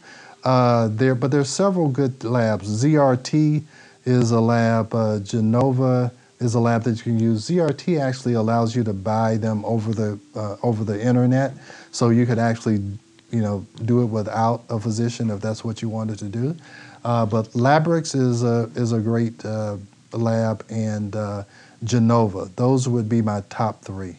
Uh, 0.45 0.89
there, 0.89 1.15
but 1.15 1.31
there's 1.31 1.49
several 1.49 1.89
good 1.89 2.23
labs. 2.25 2.85
ZRT 2.85 3.63
is 4.09 4.31
a 4.31 4.41
lab. 4.41 4.95
Uh, 4.95 5.19
Genova 5.21 6.11
is 6.41 6.55
a 6.55 6.61
lab 6.61 6.83
that 6.85 6.97
you 6.99 7.03
can 7.03 7.21
use. 7.21 7.49
ZRT 7.49 8.01
actually 8.01 8.35
allows 8.35 8.75
you 8.75 8.83
to 8.85 8.93
buy 8.93 9.37
them 9.37 9.65
over 9.65 9.93
the 9.93 10.19
uh, 10.35 10.57
over 10.63 10.83
the 10.85 11.01
internet, 11.01 11.53
so 11.93 12.09
you 12.09 12.25
could 12.27 12.39
actually, 12.39 12.83
you 13.31 13.43
know, 13.43 13.67
do 13.85 14.03
it 14.03 14.07
without 14.07 14.65
a 14.71 14.81
physician 14.81 15.31
if 15.31 15.41
that's 15.41 15.63
what 15.65 15.83
you 15.83 15.89
wanted 15.89 16.19
to 16.19 16.25
do. 16.25 16.57
Uh, 17.05 17.27
but 17.27 17.47
Labrix 17.53 18.15
is 18.15 18.43
a 18.43 18.71
is 18.75 18.93
a 18.93 18.99
great 18.99 19.45
uh, 19.45 19.77
lab, 20.13 20.65
and 20.71 21.15
uh, 21.15 21.45
Genova. 21.85 22.51
Those 22.57 22.89
would 22.89 23.09
be 23.09 23.21
my 23.21 23.43
top 23.51 23.83
three. 23.83 24.17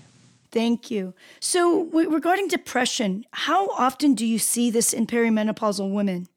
Thank 0.51 0.89
you. 0.89 1.13
So, 1.39 1.85
w- 1.85 2.09
regarding 2.09 2.47
depression, 2.47 3.25
how 3.31 3.69
often 3.69 4.15
do 4.15 4.25
you 4.25 4.39
see 4.39 4.71
this 4.71 4.93
in 4.93 5.05
perimenopausal 5.05 5.93
women? 5.93 6.27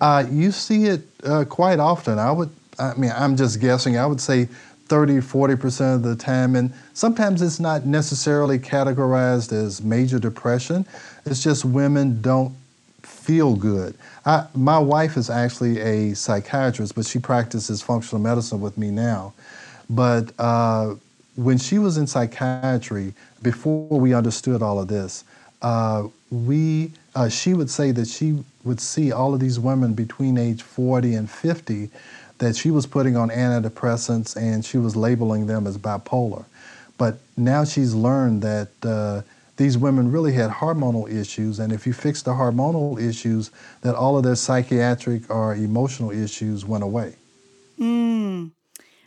Uh, 0.00 0.24
you 0.30 0.52
see 0.52 0.86
it 0.86 1.02
uh, 1.24 1.44
quite 1.44 1.80
often. 1.80 2.20
I 2.20 2.30
would 2.30 2.50
I 2.82 2.94
mean, 2.94 3.12
I'm 3.14 3.36
just 3.36 3.60
guessing. 3.60 3.96
I 3.96 4.06
would 4.06 4.20
say 4.20 4.48
30, 4.92 5.18
40% 5.18 5.94
of 5.94 6.02
the 6.02 6.16
time. 6.16 6.56
And 6.56 6.72
sometimes 6.92 7.40
it's 7.40 7.60
not 7.60 7.86
necessarily 7.86 8.58
categorized 8.58 9.52
as 9.52 9.82
major 9.82 10.18
depression. 10.18 10.84
It's 11.24 11.42
just 11.42 11.64
women 11.64 12.20
don't 12.20 12.54
feel 13.02 13.56
good. 13.56 13.96
I, 14.26 14.46
my 14.54 14.78
wife 14.78 15.16
is 15.16 15.30
actually 15.30 15.80
a 15.80 16.14
psychiatrist, 16.14 16.94
but 16.94 17.06
she 17.06 17.18
practices 17.18 17.80
functional 17.80 18.20
medicine 18.20 18.60
with 18.60 18.76
me 18.76 18.90
now. 18.90 19.32
But 19.88 20.32
uh, 20.38 20.96
when 21.36 21.58
she 21.58 21.78
was 21.78 21.96
in 21.96 22.06
psychiatry, 22.06 23.14
before 23.42 23.98
we 23.98 24.12
understood 24.12 24.62
all 24.62 24.78
of 24.78 24.88
this, 24.88 25.24
uh, 25.62 26.08
we, 26.30 26.92
uh, 27.14 27.28
she 27.28 27.54
would 27.54 27.70
say 27.70 27.92
that 27.92 28.08
she 28.08 28.44
would 28.64 28.80
see 28.80 29.12
all 29.12 29.34
of 29.34 29.40
these 29.40 29.58
women 29.58 29.94
between 29.94 30.36
age 30.36 30.62
40 30.62 31.14
and 31.14 31.30
50 31.30 31.90
that 32.42 32.56
she 32.56 32.72
was 32.72 32.86
putting 32.86 33.16
on 33.16 33.30
antidepressants 33.30 34.36
and 34.36 34.64
she 34.64 34.76
was 34.76 34.96
labeling 34.96 35.46
them 35.46 35.64
as 35.64 35.78
bipolar. 35.78 36.44
But 36.98 37.18
now 37.36 37.62
she's 37.64 37.94
learned 37.94 38.42
that 38.42 38.68
uh, 38.82 39.22
these 39.56 39.78
women 39.78 40.10
really 40.10 40.32
had 40.32 40.50
hormonal 40.50 41.08
issues, 41.08 41.60
and 41.60 41.72
if 41.72 41.86
you 41.86 41.92
fix 41.92 42.20
the 42.22 42.32
hormonal 42.32 43.00
issues, 43.00 43.52
that 43.82 43.94
all 43.94 44.16
of 44.16 44.24
their 44.24 44.34
psychiatric 44.34 45.30
or 45.30 45.54
emotional 45.54 46.10
issues 46.10 46.64
went 46.64 46.82
away. 46.82 47.14
Mm. 47.78 48.50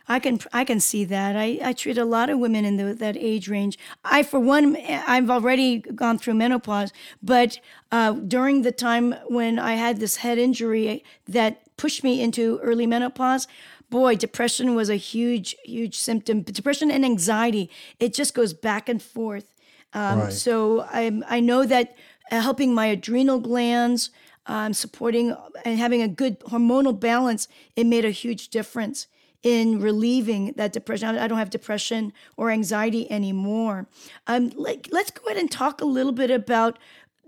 I 0.08 0.20
can 0.20 0.40
I 0.54 0.64
can 0.64 0.80
see 0.80 1.04
that. 1.04 1.36
I, 1.36 1.60
I 1.62 1.74
treat 1.74 1.98
a 1.98 2.06
lot 2.06 2.30
of 2.30 2.40
women 2.40 2.64
in 2.64 2.78
the, 2.78 2.94
that 2.94 3.18
age 3.18 3.50
range. 3.50 3.78
I, 4.06 4.24
for 4.24 4.40
one, 4.40 4.78
I've 4.78 5.30
already 5.30 5.80
gone 5.80 6.20
through 6.20 6.36
menopause, 6.36 6.94
but 7.22 7.60
uh, 7.92 8.14
during 8.14 8.62
the 8.62 8.72
time 8.72 9.14
when 9.28 9.60
I 9.60 9.74
had 9.74 10.00
this 10.00 10.18
head 10.18 10.38
injury 10.38 11.04
that 11.28 11.65
pushed 11.78 12.04
me 12.04 12.22
into 12.22 12.60
early 12.60 12.88
menopause, 12.88 13.48
boy, 13.90 14.16
depression 14.16 14.76
was 14.76 14.90
a 14.90 14.96
huge, 14.96 15.56
huge 15.64 15.98
symptom. 15.98 16.42
Depression 16.42 16.92
and 16.92 17.06
anxiety, 17.06 17.70
it 18.00 18.14
just 18.14 18.34
goes 18.34 18.54
back 18.54 18.90
and 18.90 19.02
forth. 19.02 19.54
Um, 19.94 20.20
right. 20.20 20.34
So 20.34 20.82
I, 20.82 21.22
I 21.28 21.40
know 21.40 21.66
that 21.66 21.96
uh, 22.32 22.42
helping 22.42 22.74
my 22.74 22.88
adrenal 22.88 23.40
glands, 23.40 24.10
um, 24.48 24.74
supporting 24.74 25.36
and 25.64 25.80
having 25.80 26.02
a 26.02 26.08
good 26.08 26.40
hormonal 26.42 27.00
balance, 27.00 27.48
it 27.76 27.86
made 27.86 28.06
a 28.06 28.12
huge 28.12 28.50
difference 28.50 29.08
in 29.44 29.80
relieving 29.80 30.54
that 30.58 30.74
depression. 30.74 31.18
I 31.18 31.28
don't 31.28 31.38
have 31.38 31.52
depression 31.52 32.14
or 32.36 32.50
anxiety 32.50 33.10
anymore. 33.12 33.88
Um, 34.28 34.52
let, 34.56 34.92
let's 34.92 35.12
go 35.12 35.26
ahead 35.26 35.38
and 35.38 35.52
talk 35.52 35.82
a 35.82 35.86
little 35.86 36.12
bit 36.12 36.32
about 36.32 36.80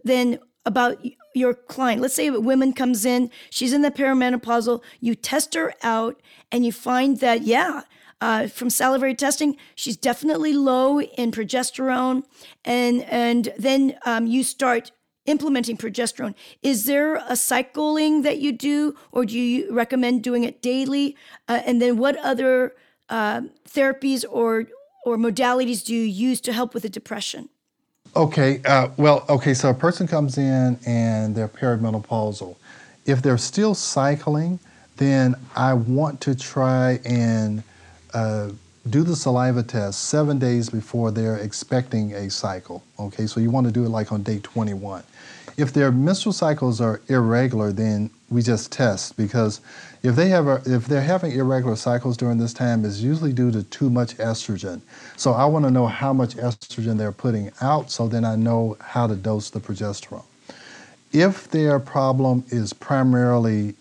then 0.03 0.39
about 0.67 0.97
your 1.33 1.53
client. 1.53 2.01
Let's 2.01 2.13
say 2.13 2.27
a 2.27 2.39
woman 2.39 2.73
comes 2.73 3.05
in, 3.05 3.31
she's 3.49 3.73
in 3.73 3.81
the 3.81 3.91
perimenopausal, 3.91 4.83
you 4.99 5.15
test 5.15 5.55
her 5.55 5.73
out, 5.81 6.21
and 6.51 6.65
you 6.65 6.71
find 6.71 7.19
that, 7.19 7.41
yeah, 7.41 7.81
uh, 8.19 8.47
from 8.47 8.69
salivary 8.69 9.15
testing, 9.15 9.55
she's 9.75 9.95
definitely 9.95 10.53
low 10.53 10.99
in 10.99 11.31
progesterone, 11.31 12.23
and 12.65 13.03
and 13.03 13.53
then 13.57 13.97
um, 14.05 14.25
you 14.25 14.43
start 14.43 14.91
implementing 15.27 15.77
progesterone, 15.77 16.33
is 16.63 16.85
there 16.85 17.15
a 17.29 17.35
cycling 17.35 18.23
that 18.23 18.39
you 18.39 18.51
do, 18.51 18.95
or 19.11 19.25
do 19.25 19.37
you 19.37 19.71
recommend 19.71 20.23
doing 20.23 20.43
it 20.43 20.61
daily? 20.61 21.15
Uh, 21.47 21.61
and 21.65 21.81
then, 21.81 21.97
what 21.97 22.17
other 22.17 22.73
uh, 23.09 23.41
therapies 23.69 24.25
or 24.29 24.67
or 25.05 25.15
modalities 25.17 25.85
do 25.85 25.93
you 25.93 26.03
use 26.29 26.41
to 26.41 26.51
help 26.51 26.73
with 26.73 26.83
the 26.83 26.89
depression? 26.89 27.49
Okay, 28.15 28.61
uh, 28.65 28.89
well, 28.97 29.25
okay, 29.29 29.53
so 29.53 29.69
a 29.69 29.73
person 29.73 30.07
comes 30.07 30.37
in 30.37 30.79
and 30.85 31.35
they're 31.35 31.47
perimenopausal. 31.47 32.55
If 33.05 33.21
they're 33.21 33.37
still 33.37 33.75
cycling, 33.75 34.59
then 34.97 35.35
I 35.55 35.73
want 35.73 36.19
to 36.21 36.35
try 36.35 36.99
and 37.05 37.63
uh, 38.13 38.49
do 38.89 39.03
the 39.03 39.15
saliva 39.15 39.63
test 39.63 40.05
seven 40.05 40.39
days 40.39 40.69
before 40.69 41.11
they're 41.11 41.37
expecting 41.37 42.13
a 42.13 42.29
cycle. 42.29 42.83
Okay, 42.99 43.27
so 43.27 43.39
you 43.39 43.51
want 43.51 43.67
to 43.67 43.73
do 43.73 43.85
it 43.85 43.89
like 43.89 44.11
on 44.11 44.23
day 44.23 44.39
21. 44.39 45.03
If 45.57 45.73
their 45.73 45.91
menstrual 45.91 46.33
cycles 46.33 46.81
are 46.81 47.01
irregular, 47.07 47.71
then 47.71 48.09
we 48.29 48.41
just 48.41 48.71
test 48.71 49.17
because 49.17 49.61
if 50.07 50.15
they 50.15 50.29
have 50.29 50.47
a, 50.47 50.61
if 50.65 50.85
they're 50.85 51.01
having 51.01 51.33
irregular 51.33 51.75
cycles 51.75 52.15
during 52.15 52.37
this 52.37 52.53
time, 52.53 52.85
it's 52.85 52.99
usually 52.99 53.33
due 53.33 53.51
to 53.51 53.61
too 53.63 53.89
much 53.89 54.15
estrogen. 54.17 54.79
So 55.17 55.33
I 55.33 55.43
want 55.45 55.65
to 55.65 55.71
know 55.71 55.85
how 55.87 56.13
much 56.13 56.37
estrogen 56.37 56.97
they're 56.97 57.11
putting 57.11 57.51
out, 57.59 57.91
so 57.91 58.07
then 58.07 58.23
I 58.23 58.37
know 58.37 58.77
how 58.79 59.07
to 59.07 59.15
dose 59.17 59.49
the 59.49 59.59
progesterone. 59.59 60.23
If 61.11 61.49
their 61.49 61.77
problem 61.79 62.45
is 62.49 62.71
primarily 62.71 63.75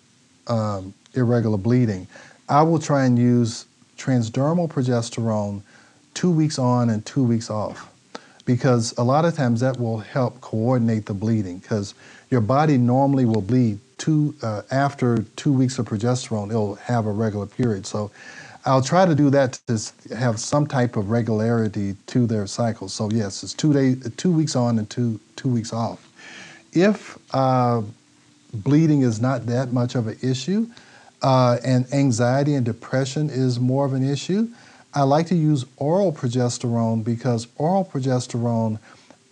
um, 0.49 0.95
irregular 1.15 1.59
bleeding, 1.59 2.09
I 2.49 2.63
will 2.63 2.81
try 2.81 3.05
and 3.05 3.17
use 3.17 3.67
transdermal 3.97 4.69
progesterone 4.69 5.63
two 6.15 6.33
weeks 6.33 6.59
on 6.59 6.91
and 6.91 7.07
two 7.07 7.23
weeks 7.23 7.51
off 7.51 7.93
because 8.47 8.95
a 8.99 9.03
lot 9.05 9.25
of 9.25 9.37
times 9.37 9.61
that 9.61 9.79
will 9.79 9.99
help 9.99 10.41
coordinate 10.41 11.07
the 11.07 11.15
bleeding 11.15 11.59
because 11.59 11.95
your 12.31 12.41
body 12.41 12.77
normally 12.77 13.25
will 13.25 13.43
bleed 13.43 13.79
two 13.99 14.35
uh, 14.43 14.63
after 14.71 15.23
two 15.37 15.53
weeks 15.53 15.79
of 15.79 15.87
progesterone 15.87 16.51
it'll 16.51 16.75
have 16.77 17.07
a 17.07 17.11
regular 17.13 17.47
period. 17.47 17.87
So 17.87 18.11
i'll 18.65 18.83
try 18.83 19.07
to 19.07 19.15
do 19.15 19.31
that 19.31 19.61
to 19.67 20.17
have 20.17 20.39
some 20.41 20.67
type 20.67 20.97
of 20.97 21.11
regularity 21.11 21.97
to 22.09 22.27
their 22.27 22.47
cycle. 22.47 22.89
So 22.89 23.11
yes 23.11 23.43
it's 23.43 23.55
two 23.55 23.73
days 23.73 24.09
two 24.17 24.33
weeks 24.33 24.57
on 24.57 24.79
and 24.79 24.89
two 24.91 25.21
two 25.37 25.49
weeks 25.49 25.73
off. 25.73 26.09
If 26.73 27.19
uh, 27.33 27.83
bleeding 28.53 29.03
is 29.03 29.21
not 29.21 29.47
that 29.47 29.73
much 29.73 29.95
of 29.95 30.09
an 30.09 30.19
issue 30.23 30.67
uh, 31.23 31.59
and 31.65 31.91
anxiety 31.93 32.55
and 32.55 32.65
depression 32.65 33.31
is 33.31 33.59
more 33.59 33.87
of 33.87 33.95
an 33.95 34.09
issue, 34.09 34.49
I 34.95 35.03
like 35.03 35.27
to 35.29 35.35
use 35.35 35.65
oral 35.77 36.13
progesterone 36.13 37.05
because 37.05 37.49
oral 37.57 37.85
progesterone 37.85 38.79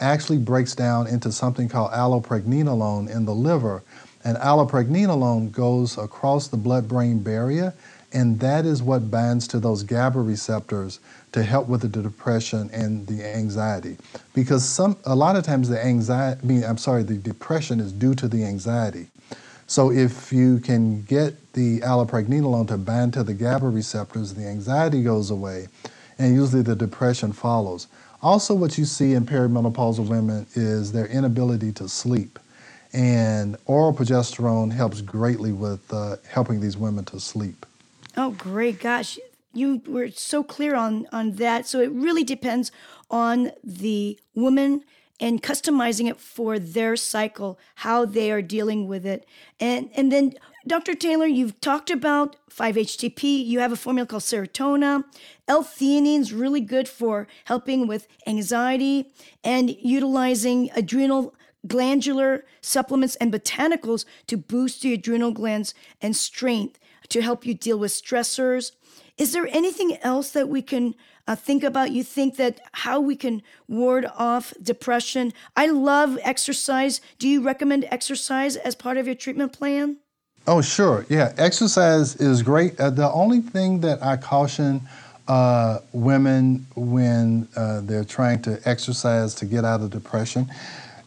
actually 0.00 0.38
breaks 0.38 0.74
down 0.74 1.06
into 1.06 1.32
something 1.32 1.68
called 1.68 1.92
allopregnanolone 1.92 3.14
in 3.14 3.24
the 3.24 3.34
liver. 3.34 3.82
And 4.24 4.36
allopregnanolone 4.38 5.52
goes 5.52 5.98
across 5.98 6.48
the 6.48 6.56
blood 6.56 6.88
brain 6.88 7.22
barrier, 7.22 7.74
and 8.12 8.40
that 8.40 8.64
is 8.64 8.82
what 8.82 9.10
binds 9.10 9.46
to 9.48 9.58
those 9.58 9.82
GABA 9.82 10.20
receptors 10.20 11.00
to 11.32 11.42
help 11.42 11.66
with 11.68 11.82
the 11.82 11.88
depression 11.88 12.70
and 12.72 13.06
the 13.06 13.26
anxiety. 13.26 13.96
Because 14.34 14.66
some, 14.66 14.96
a 15.04 15.14
lot 15.14 15.36
of 15.36 15.44
times 15.44 15.68
the 15.68 15.84
anxiety, 15.84 16.40
I 16.42 16.46
mean, 16.46 16.64
I'm 16.64 16.78
sorry, 16.78 17.02
the 17.02 17.16
depression 17.16 17.80
is 17.80 17.92
due 17.92 18.14
to 18.14 18.28
the 18.28 18.44
anxiety. 18.44 19.08
So 19.66 19.90
if 19.90 20.32
you 20.32 20.60
can 20.60 21.02
get 21.02 21.52
the 21.54 21.80
allopregnanolone 21.80 22.68
to 22.68 22.78
bind 22.78 23.14
to 23.14 23.24
the 23.24 23.34
GABA 23.34 23.68
receptors, 23.68 24.34
the 24.34 24.46
anxiety 24.46 25.02
goes 25.02 25.30
away, 25.30 25.66
and 26.18 26.34
usually 26.34 26.62
the 26.62 26.76
depression 26.76 27.32
follows. 27.32 27.88
Also, 28.24 28.54
what 28.54 28.78
you 28.78 28.86
see 28.86 29.12
in 29.12 29.26
perimenopausal 29.26 30.08
women 30.08 30.46
is 30.54 30.92
their 30.92 31.06
inability 31.08 31.70
to 31.72 31.86
sleep. 31.90 32.38
And 32.94 33.58
oral 33.66 33.92
progesterone 33.92 34.72
helps 34.72 35.02
greatly 35.02 35.52
with 35.52 35.92
uh, 35.92 36.16
helping 36.26 36.60
these 36.60 36.74
women 36.74 37.04
to 37.06 37.20
sleep. 37.20 37.66
Oh, 38.16 38.30
great. 38.30 38.80
Gosh, 38.80 39.18
you 39.52 39.82
were 39.86 40.08
so 40.08 40.42
clear 40.42 40.74
on, 40.74 41.06
on 41.12 41.32
that. 41.32 41.66
So 41.66 41.80
it 41.80 41.90
really 41.90 42.24
depends 42.24 42.72
on 43.10 43.50
the 43.62 44.18
woman 44.34 44.84
and 45.20 45.42
customizing 45.42 46.08
it 46.08 46.18
for 46.18 46.58
their 46.58 46.96
cycle, 46.96 47.58
how 47.74 48.06
they 48.06 48.30
are 48.30 48.42
dealing 48.42 48.88
with 48.88 49.04
it. 49.04 49.26
And 49.60 49.90
and 49.94 50.10
then 50.10 50.34
Dr. 50.66 50.94
Taylor, 50.94 51.26
you've 51.26 51.60
talked 51.60 51.90
about 51.90 52.36
5-HTP. 52.50 53.44
You 53.44 53.60
have 53.60 53.70
a 53.70 53.76
formula 53.76 54.06
called 54.06 54.22
Serotonin. 54.22 55.04
L-theanine 55.46 56.20
is 56.20 56.32
really 56.32 56.62
good 56.62 56.88
for 56.88 57.26
helping 57.44 57.86
with 57.86 58.08
anxiety 58.26 59.12
and 59.42 59.76
utilizing 59.78 60.70
adrenal 60.74 61.34
glandular 61.66 62.46
supplements 62.62 63.14
and 63.16 63.30
botanicals 63.30 64.06
to 64.26 64.38
boost 64.38 64.80
the 64.80 64.94
adrenal 64.94 65.32
glands 65.32 65.74
and 66.00 66.16
strength 66.16 66.78
to 67.10 67.20
help 67.20 67.44
you 67.44 67.52
deal 67.52 67.78
with 67.78 67.92
stressors. 67.92 68.72
Is 69.18 69.32
there 69.32 69.48
anything 69.48 69.98
else 70.00 70.30
that 70.30 70.48
we 70.48 70.62
can 70.62 70.94
uh, 71.28 71.36
think 71.36 71.62
about? 71.62 71.90
You 71.90 72.02
think 72.02 72.36
that 72.36 72.60
how 72.72 73.00
we 73.00 73.16
can 73.16 73.42
ward 73.68 74.06
off 74.16 74.54
depression? 74.62 75.34
I 75.56 75.66
love 75.66 76.18
exercise. 76.22 77.02
Do 77.18 77.28
you 77.28 77.42
recommend 77.42 77.84
exercise 77.90 78.56
as 78.56 78.74
part 78.74 78.96
of 78.96 79.04
your 79.04 79.14
treatment 79.14 79.52
plan? 79.52 79.98
Oh, 80.46 80.60
sure. 80.60 81.06
Yeah, 81.08 81.32
exercise 81.38 82.16
is 82.16 82.42
great. 82.42 82.78
Uh, 82.78 82.90
the 82.90 83.10
only 83.10 83.40
thing 83.40 83.80
that 83.80 84.02
I 84.02 84.18
caution 84.18 84.82
uh, 85.26 85.78
women 85.92 86.66
when 86.76 87.48
uh, 87.56 87.80
they're 87.80 88.04
trying 88.04 88.42
to 88.42 88.60
exercise 88.66 89.34
to 89.36 89.46
get 89.46 89.64
out 89.64 89.80
of 89.80 89.88
depression, 89.90 90.50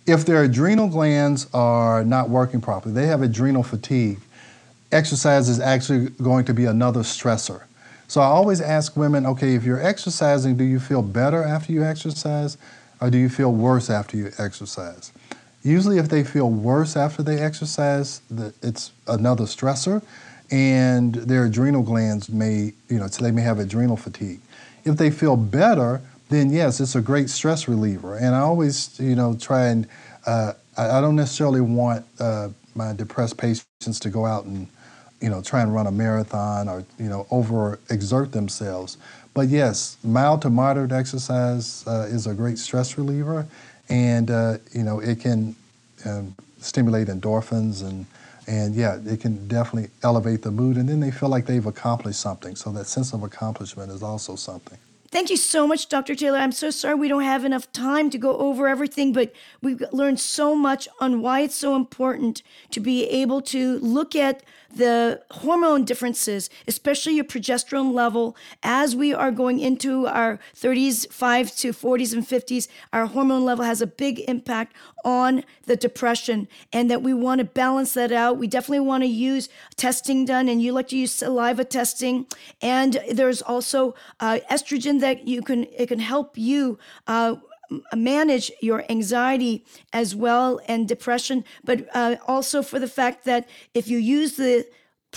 if 0.08 0.26
their 0.26 0.44
adrenal 0.44 0.88
glands 0.88 1.48
are 1.54 2.04
not 2.04 2.30
working 2.30 2.62
properly, 2.62 2.96
they 2.96 3.06
have 3.06 3.22
adrenal 3.22 3.62
fatigue, 3.62 4.20
exercise 4.92 5.50
is 5.50 5.60
actually 5.60 6.10
going 6.10 6.46
to 6.46 6.54
be 6.54 6.66
another 6.66 7.02
stressor. 7.02 7.62
So 8.08 8.22
I 8.22 8.26
always 8.26 8.62
ask 8.62 8.98
women, 8.98 9.26
okay, 9.28 9.54
if 9.54 9.64
you're 9.64 9.86
exercising, 9.86 10.58
do 10.58 10.64
you 10.64 10.80
feel 10.80 11.04
better 11.04 11.44
after 11.44 11.74
you 11.74 11.84
exercise 11.84 12.58
or 13.02 13.12
do 13.12 13.20
you 13.20 13.30
feel 13.30 13.52
worse 13.52 13.90
after 13.90 14.18
you 14.18 14.32
exercise? 14.40 15.12
Usually, 15.68 15.98
if 15.98 16.08
they 16.08 16.24
feel 16.24 16.50
worse 16.50 16.96
after 16.96 17.22
they 17.22 17.40
exercise, 17.40 18.22
it's 18.62 18.92
another 19.06 19.44
stressor, 19.44 20.02
and 20.50 21.14
their 21.16 21.44
adrenal 21.44 21.84
glands 21.84 22.30
may, 22.30 22.72
you 22.88 22.98
know, 22.98 23.08
so 23.08 23.22
they 23.22 23.32
may 23.32 23.42
have 23.42 23.60
adrenal 23.60 23.98
fatigue. 23.98 24.40
If 24.86 24.96
they 24.96 25.12
feel 25.12 25.36
better, 25.36 26.00
then 26.30 26.52
yes, 26.52 26.80
it's 26.80 26.96
a 26.96 27.02
great 27.02 27.30
stress 27.30 27.68
reliever. 27.68 28.16
And 28.16 28.34
I 28.34 28.40
always, 28.40 28.98
you 28.98 29.16
know, 29.16 29.36
try 29.36 29.66
and 29.68 29.88
uh, 30.26 30.54
I, 30.78 31.00
I, 31.00 31.02
don't 31.02 31.18
necessarily 31.18 31.60
want 31.60 32.06
uh, 32.18 32.48
my 32.74 32.94
depressed 32.94 33.38
patients 33.38 34.00
to 34.00 34.10
go 34.10 34.26
out 34.26 34.46
and 34.46 34.68
you 35.22 35.30
know, 35.30 35.42
try 35.42 35.62
and 35.62 35.74
run 35.74 35.88
a 35.88 35.92
marathon 35.92 36.70
or, 36.70 36.86
you 37.00 37.10
know, 37.10 37.26
over 37.32 37.80
exert 37.90 38.32
themselves. 38.32 38.98
But 39.34 39.50
yes, 39.50 39.98
mild 40.04 40.42
to 40.44 40.50
moderate 40.50 40.92
exercise 40.92 41.84
uh, 41.88 42.08
is 42.10 42.28
a 42.28 42.34
great 42.34 42.58
stress 42.58 42.98
reliever, 42.98 43.48
and 43.90 44.32
uh, 44.32 44.58
you 44.74 44.84
know 44.84 45.00
it 45.00 45.20
can 45.20 45.56
um, 46.06 46.36
stimulate 46.60 47.08
endorphins 47.08 47.84
and 47.88 48.06
and 48.48 48.76
yeah, 48.76 48.98
it 49.06 49.20
can 49.20 49.46
definitely 49.50 49.92
elevate 50.04 50.42
the 50.42 50.52
mood, 50.52 50.78
and 50.78 50.88
then 50.88 51.02
they 51.02 51.12
feel 51.12 51.28
like 51.28 51.46
they've 51.46 51.66
accomplished 51.66 52.22
something. 52.22 52.56
So 52.56 52.72
that 52.72 52.86
sense 52.88 53.14
of 53.14 53.22
accomplishment 53.24 53.92
is 53.92 54.02
also 54.02 54.38
something. 54.38 54.78
Thank 55.18 55.32
you 55.32 55.38
so 55.38 55.66
much, 55.66 55.90
Dr. 55.90 56.14
Taylor. 56.14 56.38
I'm 56.38 56.52
so 56.52 56.70
sorry 56.70 56.94
we 56.94 57.08
don't 57.08 57.24
have 57.24 57.44
enough 57.44 57.72
time 57.72 58.12
to 58.12 58.20
go 58.20 58.38
over 58.38 58.68
everything, 58.68 59.14
but 59.14 59.34
we've 59.64 59.82
learned 59.92 60.20
so 60.20 60.54
much 60.54 60.88
on 61.00 61.24
why 61.24 61.40
it's 61.40 61.56
so 61.56 61.76
important 61.76 62.44
to 62.70 62.80
be 62.80 63.06
able 63.06 63.42
to 63.42 63.80
look 63.80 64.16
at 64.16 64.44
the 64.72 65.24
hormone 65.32 65.86
differences, 65.86 66.52
especially 66.68 67.16
your 67.16 67.26
progesterone 67.26 67.94
level, 67.94 68.36
as 68.62 68.96
we 68.96 69.12
are 69.12 69.32
going 69.32 69.60
into 69.60 70.06
our 70.06 70.40
30s, 70.56 71.12
5 71.12 71.56
to 71.56 71.74
40s 71.74 72.14
and 72.14 72.24
50s, 72.24 72.68
our 72.94 73.08
hormone 73.08 73.44
level 73.44 73.66
has 73.66 73.82
a 73.82 73.88
big 73.88 74.20
impact 74.28 74.76
on 75.08 75.42
the 75.66 75.78
depression, 75.78 76.50
and 76.74 76.92
that 76.92 77.02
we 77.02 77.14
want 77.14 77.40
to 77.40 77.46
balance 77.46 77.94
that 77.94 78.12
out. 78.12 78.38
We 78.38 78.46
definitely 78.46 78.82
want 78.82 79.04
to 79.04 79.08
use 79.08 79.48
testing 79.78 80.26
done, 80.26 80.50
and 80.50 80.62
you 80.62 80.74
like 80.74 80.90
to 80.90 80.98
use 80.98 81.14
saliva 81.14 81.64
testing. 81.64 82.28
And 82.62 83.00
there's 83.10 83.42
also 83.42 83.96
uh, 84.20 84.40
estrogen 84.52 85.00
that 85.00 85.26
you 85.26 85.42
can 85.42 85.64
it 85.76 85.88
can 85.88 86.00
help 86.00 86.38
you. 86.38 86.78
Uh, 87.08 87.38
manage 87.94 88.50
your 88.62 88.86
anxiety 88.90 89.66
as 89.92 90.16
well 90.16 90.58
and 90.70 90.88
depression, 90.88 91.44
but 91.66 91.86
uh, 91.94 92.16
also 92.26 92.62
for 92.62 92.80
the 92.80 92.88
fact 92.88 93.26
that 93.26 93.46
if 93.74 93.90
you 93.90 93.98
use 93.98 94.38
the 94.38 94.66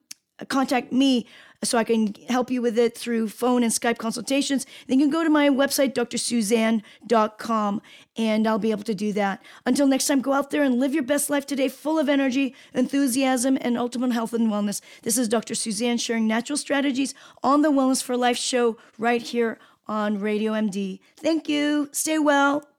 contact 0.49 0.91
me 0.91 1.25
so 1.63 1.77
I 1.77 1.83
can 1.83 2.13
help 2.29 2.51
you 2.51 2.61
with 2.61 2.77
it 2.77 2.97
through 2.97 3.29
phone 3.29 3.63
and 3.63 3.71
Skype 3.71 3.97
consultations, 3.97 4.65
then 4.87 4.99
you 4.99 5.05
can 5.05 5.11
go 5.11 5.23
to 5.23 5.29
my 5.29 5.49
website, 5.49 5.93
drsuzanne.com, 5.93 7.81
and 8.17 8.47
I'll 8.47 8.59
be 8.59 8.71
able 8.71 8.83
to 8.83 8.93
do 8.95 9.13
that. 9.13 9.41
Until 9.65 9.87
next 9.87 10.07
time, 10.07 10.21
go 10.21 10.33
out 10.33 10.51
there 10.51 10.63
and 10.63 10.79
live 10.79 10.93
your 10.93 11.03
best 11.03 11.29
life 11.29 11.45
today, 11.45 11.69
full 11.69 11.97
of 11.97 12.09
energy, 12.09 12.55
enthusiasm, 12.73 13.57
and 13.61 13.77
ultimate 13.77 14.11
health 14.11 14.33
and 14.33 14.51
wellness. 14.51 14.81
This 15.03 15.17
is 15.17 15.27
Dr. 15.27 15.55
Suzanne 15.55 15.97
sharing 15.97 16.27
natural 16.27 16.57
strategies 16.57 17.13
on 17.41 17.61
the 17.61 17.71
Wellness 17.71 18.03
for 18.03 18.17
Life 18.17 18.37
show 18.37 18.77
right 18.97 19.21
here 19.21 19.57
on 19.87 20.19
Radio 20.19 20.53
MD. 20.53 20.99
Thank 21.17 21.49
you. 21.49 21.89
Stay 21.91 22.19
well. 22.19 22.72